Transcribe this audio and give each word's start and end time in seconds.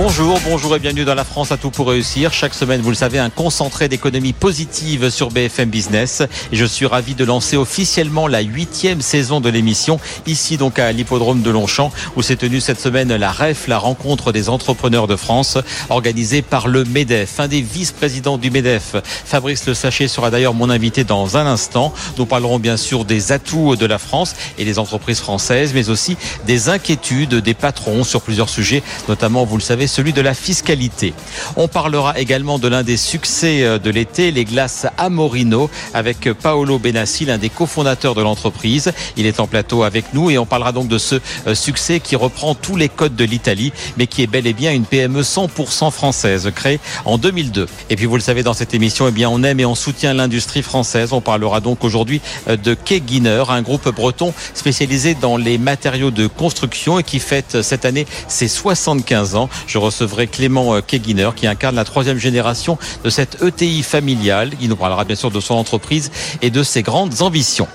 Bonjour, 0.00 0.38
bonjour 0.44 0.76
et 0.76 0.78
bienvenue 0.78 1.04
dans 1.04 1.16
la 1.16 1.24
France 1.24 1.50
à 1.50 1.56
tout 1.56 1.72
pour 1.72 1.88
réussir. 1.88 2.32
Chaque 2.32 2.54
semaine, 2.54 2.80
vous 2.80 2.90
le 2.90 2.94
savez, 2.94 3.18
un 3.18 3.30
concentré 3.30 3.88
d'économie 3.88 4.32
positive 4.32 5.10
sur 5.10 5.32
BFM 5.32 5.70
Business. 5.70 6.22
Je 6.52 6.64
suis 6.64 6.86
ravi 6.86 7.16
de 7.16 7.24
lancer 7.24 7.56
officiellement 7.56 8.28
la 8.28 8.40
huitième 8.40 9.00
saison 9.00 9.40
de 9.40 9.48
l'émission, 9.48 9.98
ici 10.24 10.56
donc 10.56 10.78
à 10.78 10.92
l'hippodrome 10.92 11.42
de 11.42 11.50
Longchamp, 11.50 11.90
où 12.14 12.22
s'est 12.22 12.36
tenue 12.36 12.60
cette 12.60 12.80
semaine 12.80 13.12
la 13.12 13.32
REF, 13.32 13.66
la 13.66 13.78
rencontre 13.78 14.30
des 14.30 14.48
entrepreneurs 14.48 15.08
de 15.08 15.16
France, 15.16 15.58
organisée 15.90 16.42
par 16.42 16.68
le 16.68 16.84
MEDEF. 16.84 17.40
Un 17.40 17.48
des 17.48 17.60
vice-présidents 17.60 18.38
du 18.38 18.52
MEDEF, 18.52 18.94
Fabrice 19.02 19.66
Le 19.66 19.74
Sachet, 19.74 20.06
sera 20.06 20.30
d'ailleurs 20.30 20.54
mon 20.54 20.70
invité 20.70 21.02
dans 21.02 21.36
un 21.36 21.46
instant. 21.46 21.92
Nous 22.18 22.24
parlerons 22.24 22.60
bien 22.60 22.76
sûr 22.76 23.04
des 23.04 23.32
atouts 23.32 23.74
de 23.74 23.86
la 23.86 23.98
France 23.98 24.36
et 24.58 24.64
des 24.64 24.78
entreprises 24.78 25.18
françaises, 25.18 25.72
mais 25.74 25.90
aussi 25.90 26.16
des 26.46 26.68
inquiétudes 26.68 27.34
des 27.34 27.54
patrons 27.54 28.04
sur 28.04 28.22
plusieurs 28.22 28.48
sujets, 28.48 28.84
notamment, 29.08 29.44
vous 29.44 29.56
le 29.56 29.62
savez, 29.62 29.87
celui 29.88 30.12
de 30.12 30.20
la 30.20 30.34
fiscalité. 30.34 31.14
On 31.56 31.68
parlera 31.68 32.18
également 32.18 32.58
de 32.58 32.68
l'un 32.68 32.82
des 32.82 32.96
succès 32.96 33.62
euh, 33.62 33.78
de 33.78 33.90
l'été, 33.90 34.30
les 34.30 34.44
glaces 34.44 34.86
Amorino, 34.96 35.70
avec 35.94 36.32
Paolo 36.32 36.78
Benassi, 36.78 37.24
l'un 37.24 37.38
des 37.38 37.48
cofondateurs 37.48 38.14
de 38.14 38.22
l'entreprise. 38.22 38.92
Il 39.16 39.26
est 39.26 39.40
en 39.40 39.46
plateau 39.46 39.82
avec 39.82 40.14
nous 40.14 40.30
et 40.30 40.38
on 40.38 40.46
parlera 40.46 40.72
donc 40.72 40.88
de 40.88 40.98
ce 40.98 41.16
euh, 41.46 41.54
succès 41.54 42.00
qui 42.00 42.16
reprend 42.16 42.54
tous 42.54 42.76
les 42.76 42.88
codes 42.88 43.16
de 43.16 43.24
l'Italie, 43.24 43.72
mais 43.96 44.06
qui 44.06 44.22
est 44.22 44.26
bel 44.26 44.46
et 44.46 44.52
bien 44.52 44.72
une 44.72 44.84
PME 44.84 45.22
100% 45.22 45.90
française, 45.90 46.50
créée 46.54 46.80
en 47.04 47.18
2002. 47.18 47.66
Et 47.90 47.96
puis 47.96 48.06
vous 48.06 48.16
le 48.16 48.22
savez, 48.22 48.42
dans 48.42 48.54
cette 48.54 48.74
émission, 48.74 49.08
eh 49.08 49.10
bien, 49.10 49.28
on 49.28 49.42
aime 49.42 49.60
et 49.60 49.64
on 49.64 49.74
soutient 49.74 50.14
l'industrie 50.14 50.62
française. 50.62 51.12
On 51.12 51.20
parlera 51.20 51.60
donc 51.60 51.84
aujourd'hui 51.84 52.20
euh, 52.48 52.56
de 52.56 52.74
Keguiner, 52.74 53.44
un 53.48 53.62
groupe 53.62 53.88
breton 53.88 54.32
spécialisé 54.54 55.14
dans 55.14 55.36
les 55.36 55.58
matériaux 55.58 56.10
de 56.10 56.26
construction 56.26 56.98
et 56.98 57.02
qui 57.02 57.18
fête 57.18 57.62
cette 57.62 57.84
année 57.84 58.06
ses 58.28 58.48
75 58.48 59.34
ans. 59.34 59.48
Recevrai 59.78 60.26
Clément 60.26 60.74
euh, 60.74 60.80
Keguiner 60.80 61.30
qui 61.34 61.46
incarne 61.46 61.76
la 61.76 61.84
troisième 61.84 62.18
génération 62.18 62.78
de 63.04 63.10
cette 63.10 63.42
ETI 63.42 63.82
familiale. 63.82 64.50
Il 64.60 64.68
nous 64.68 64.76
parlera 64.76 65.04
bien 65.04 65.16
sûr 65.16 65.30
de 65.30 65.40
son 65.40 65.54
entreprise 65.54 66.10
et 66.42 66.50
de 66.50 66.62
ses 66.62 66.82
grandes 66.82 67.22
ambitions. 67.22 67.68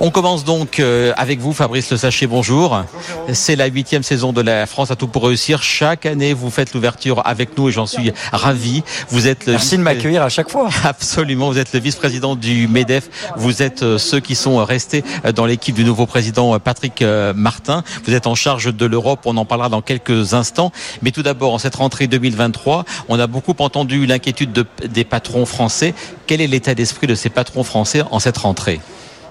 On 0.00 0.10
commence 0.10 0.44
donc 0.44 0.80
euh, 0.80 1.12
avec 1.16 1.40
vous, 1.40 1.52
Fabrice 1.52 1.90
Le 1.90 1.96
Sachet. 1.96 2.26
Bonjour. 2.26 2.84
C'est 3.32 3.56
la 3.56 3.66
huitième 3.66 4.02
saison 4.02 4.32
de 4.32 4.40
la 4.40 4.66
France 4.66 4.90
à 4.90 4.96
tout 4.96 5.08
pour 5.08 5.24
réussir. 5.24 5.62
Chaque 5.62 6.06
année, 6.06 6.32
vous 6.32 6.50
faites 6.50 6.74
l'ouverture 6.74 7.22
avec 7.24 7.56
nous 7.56 7.68
et 7.68 7.72
j'en 7.72 7.86
suis 7.86 8.12
ravi. 8.32 8.82
Vous 9.08 9.26
êtes 9.26 9.46
le 9.46 9.52
Merci 9.52 9.76
de 9.76 9.82
m'accueillir 9.82 10.22
à 10.22 10.28
chaque 10.28 10.50
fois. 10.50 10.68
Absolument. 10.84 11.50
Vous 11.50 11.58
êtes 11.58 11.72
le 11.72 11.80
vice-président 11.80 12.36
du 12.36 12.68
MEDEF. 12.68 13.08
Vous 13.36 13.62
êtes 13.62 13.82
euh, 13.82 13.98
ceux 13.98 14.20
qui 14.20 14.34
sont 14.34 14.64
restés 14.64 15.04
euh, 15.24 15.32
dans 15.32 15.46
l'équipe 15.46 15.74
du 15.74 15.84
nouveau 15.84 16.06
président 16.06 16.58
Patrick 16.58 17.02
Martin. 17.34 17.82
Vous 18.04 18.14
êtes 18.14 18.26
en 18.26 18.34
charge 18.34 18.74
de 18.74 18.86
l'Europe. 18.86 19.20
On 19.24 19.36
en 19.36 19.44
parlera 19.44 19.68
dans 19.68 19.82
quelques 19.82 20.34
instants. 20.34 20.72
Mais 21.02 21.10
tout 21.10 21.22
d'abord, 21.22 21.54
en 21.54 21.58
cette 21.58 21.76
rentrée 21.76 22.06
2023, 22.06 22.84
on 23.08 23.18
a 23.18 23.26
beaucoup 23.26 23.54
entendu 23.58 24.06
l'inquiétude 24.06 24.52
de, 24.52 24.66
des 24.86 25.04
patrons 25.04 25.46
français. 25.46 25.94
Quel 26.26 26.40
est 26.40 26.46
l'état 26.46 26.74
d'esprit 26.74 27.06
de 27.06 27.14
ces 27.14 27.30
patrons 27.30 27.64
français 27.64 28.02
en 28.10 28.18
cette 28.18 28.38
rentrée? 28.38 28.80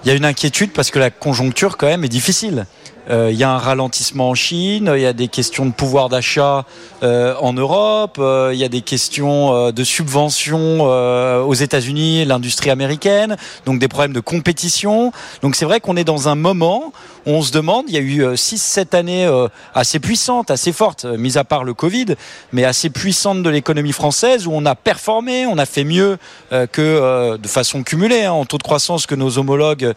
Il 0.04 0.08
y 0.08 0.10
a 0.10 0.14
une 0.14 0.24
inquiétude 0.24 0.72
parce 0.72 0.90
que 0.90 0.98
la 0.98 1.10
conjoncture 1.10 1.76
quand 1.76 1.86
même 1.86 2.04
est 2.04 2.08
difficile. 2.08 2.66
Euh, 3.10 3.30
il 3.32 3.38
y 3.38 3.44
a 3.44 3.50
un 3.50 3.58
ralentissement 3.58 4.30
en 4.30 4.34
Chine, 4.34 4.92
il 4.94 5.02
y 5.02 5.06
a 5.06 5.12
des 5.12 5.26
questions 5.26 5.66
de 5.66 5.72
pouvoir 5.72 6.08
d'achat 6.08 6.64
euh, 7.02 7.34
en 7.40 7.52
Europe, 7.52 8.18
euh, 8.20 8.50
il 8.52 8.58
y 8.58 8.64
a 8.64 8.68
des 8.68 8.82
questions 8.82 9.72
de 9.72 9.84
subventions 9.84 10.80
aux 10.80 11.54
États-Unis, 11.54 12.24
l'industrie 12.24 12.70
américaine, 12.70 13.36
donc 13.66 13.78
des 13.78 13.88
problèmes 13.88 14.12
de 14.12 14.20
compétition. 14.20 15.12
Donc 15.42 15.56
c'est 15.56 15.64
vrai 15.64 15.80
qu'on 15.80 15.96
est 15.96 16.04
dans 16.04 16.28
un 16.28 16.34
moment 16.34 16.92
où 17.26 17.30
on 17.30 17.42
se 17.42 17.52
demande, 17.52 17.84
il 17.88 17.94
y 17.94 17.98
a 17.98 18.00
eu 18.00 18.34
6-7 18.34 18.96
années 18.96 19.46
assez 19.74 19.98
puissantes, 19.98 20.50
assez 20.50 20.72
fortes, 20.72 21.04
mis 21.04 21.36
à 21.36 21.44
part 21.44 21.64
le 21.64 21.74
Covid, 21.74 22.14
mais 22.52 22.64
assez 22.64 22.90
puissantes 22.90 23.42
de 23.42 23.50
l'économie 23.50 23.92
française 23.92 24.46
où 24.46 24.52
on 24.52 24.64
a 24.64 24.74
performé, 24.74 25.46
on 25.46 25.58
a 25.58 25.66
fait 25.66 25.84
mieux 25.84 26.18
que 26.50 27.36
de 27.36 27.48
façon 27.48 27.82
cumulée 27.82 28.24
hein, 28.24 28.32
en 28.32 28.44
taux 28.44 28.58
de 28.58 28.62
croissance 28.62 29.06
que 29.06 29.14
nos 29.14 29.38
homologues 29.38 29.92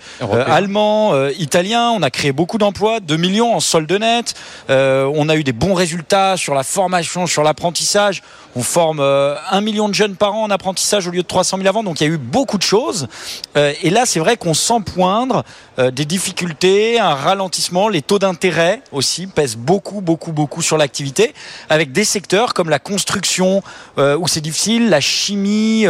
allemands, 0.47 1.27
italiens. 1.29 1.91
On 1.91 2.01
a 2.01 2.09
créé 2.09 2.31
beaucoup 2.31 2.57
d'emplois 2.57 2.99
2 3.03 3.17
millions 3.17 3.53
en 3.55 3.59
solde 3.59 3.91
net. 3.91 4.33
Euh, 4.69 5.09
on 5.13 5.29
a 5.29 5.35
eu 5.35 5.43
des 5.43 5.53
bons 5.53 5.73
résultats 5.73 6.37
sur 6.37 6.53
la 6.53 6.63
formation, 6.63 7.27
sur 7.27 7.43
l'apprentissage. 7.43 8.23
On 8.55 8.63
forme 8.63 8.99
euh, 8.99 9.35
un 9.51 9.61
million 9.61 9.89
de 9.89 9.93
jeunes 9.93 10.15
par 10.15 10.35
an 10.35 10.43
en 10.43 10.49
apprentissage 10.49 11.07
au 11.07 11.11
lieu 11.11 11.21
de 11.21 11.27
300 11.27 11.57
000 11.57 11.67
avant. 11.67 11.83
Donc 11.83 12.01
il 12.01 12.07
y 12.07 12.09
a 12.09 12.13
eu 12.13 12.17
beaucoup 12.17 12.57
de 12.57 12.63
choses. 12.63 13.07
Euh, 13.57 13.73
et 13.81 13.89
là, 13.89 14.05
c'est 14.05 14.19
vrai 14.19 14.37
qu'on 14.37 14.53
sent 14.53 14.81
poindre 14.85 15.43
des 15.77 16.05
difficultés, 16.05 16.99
un 16.99 17.15
ralentissement. 17.15 17.89
Les 17.89 18.03
taux 18.03 18.19
d'intérêt 18.19 18.81
aussi 18.91 19.25
pèsent 19.25 19.55
beaucoup, 19.55 20.01
beaucoup, 20.01 20.31
beaucoup 20.31 20.61
sur 20.61 20.77
l'activité. 20.77 21.33
Avec 21.69 21.91
des 21.91 22.03
secteurs 22.03 22.53
comme 22.53 22.69
la 22.69 22.77
construction 22.77 23.63
où 23.97 24.27
c'est 24.27 24.41
difficile, 24.41 24.89
la 24.89 25.01
chimie, 25.01 25.85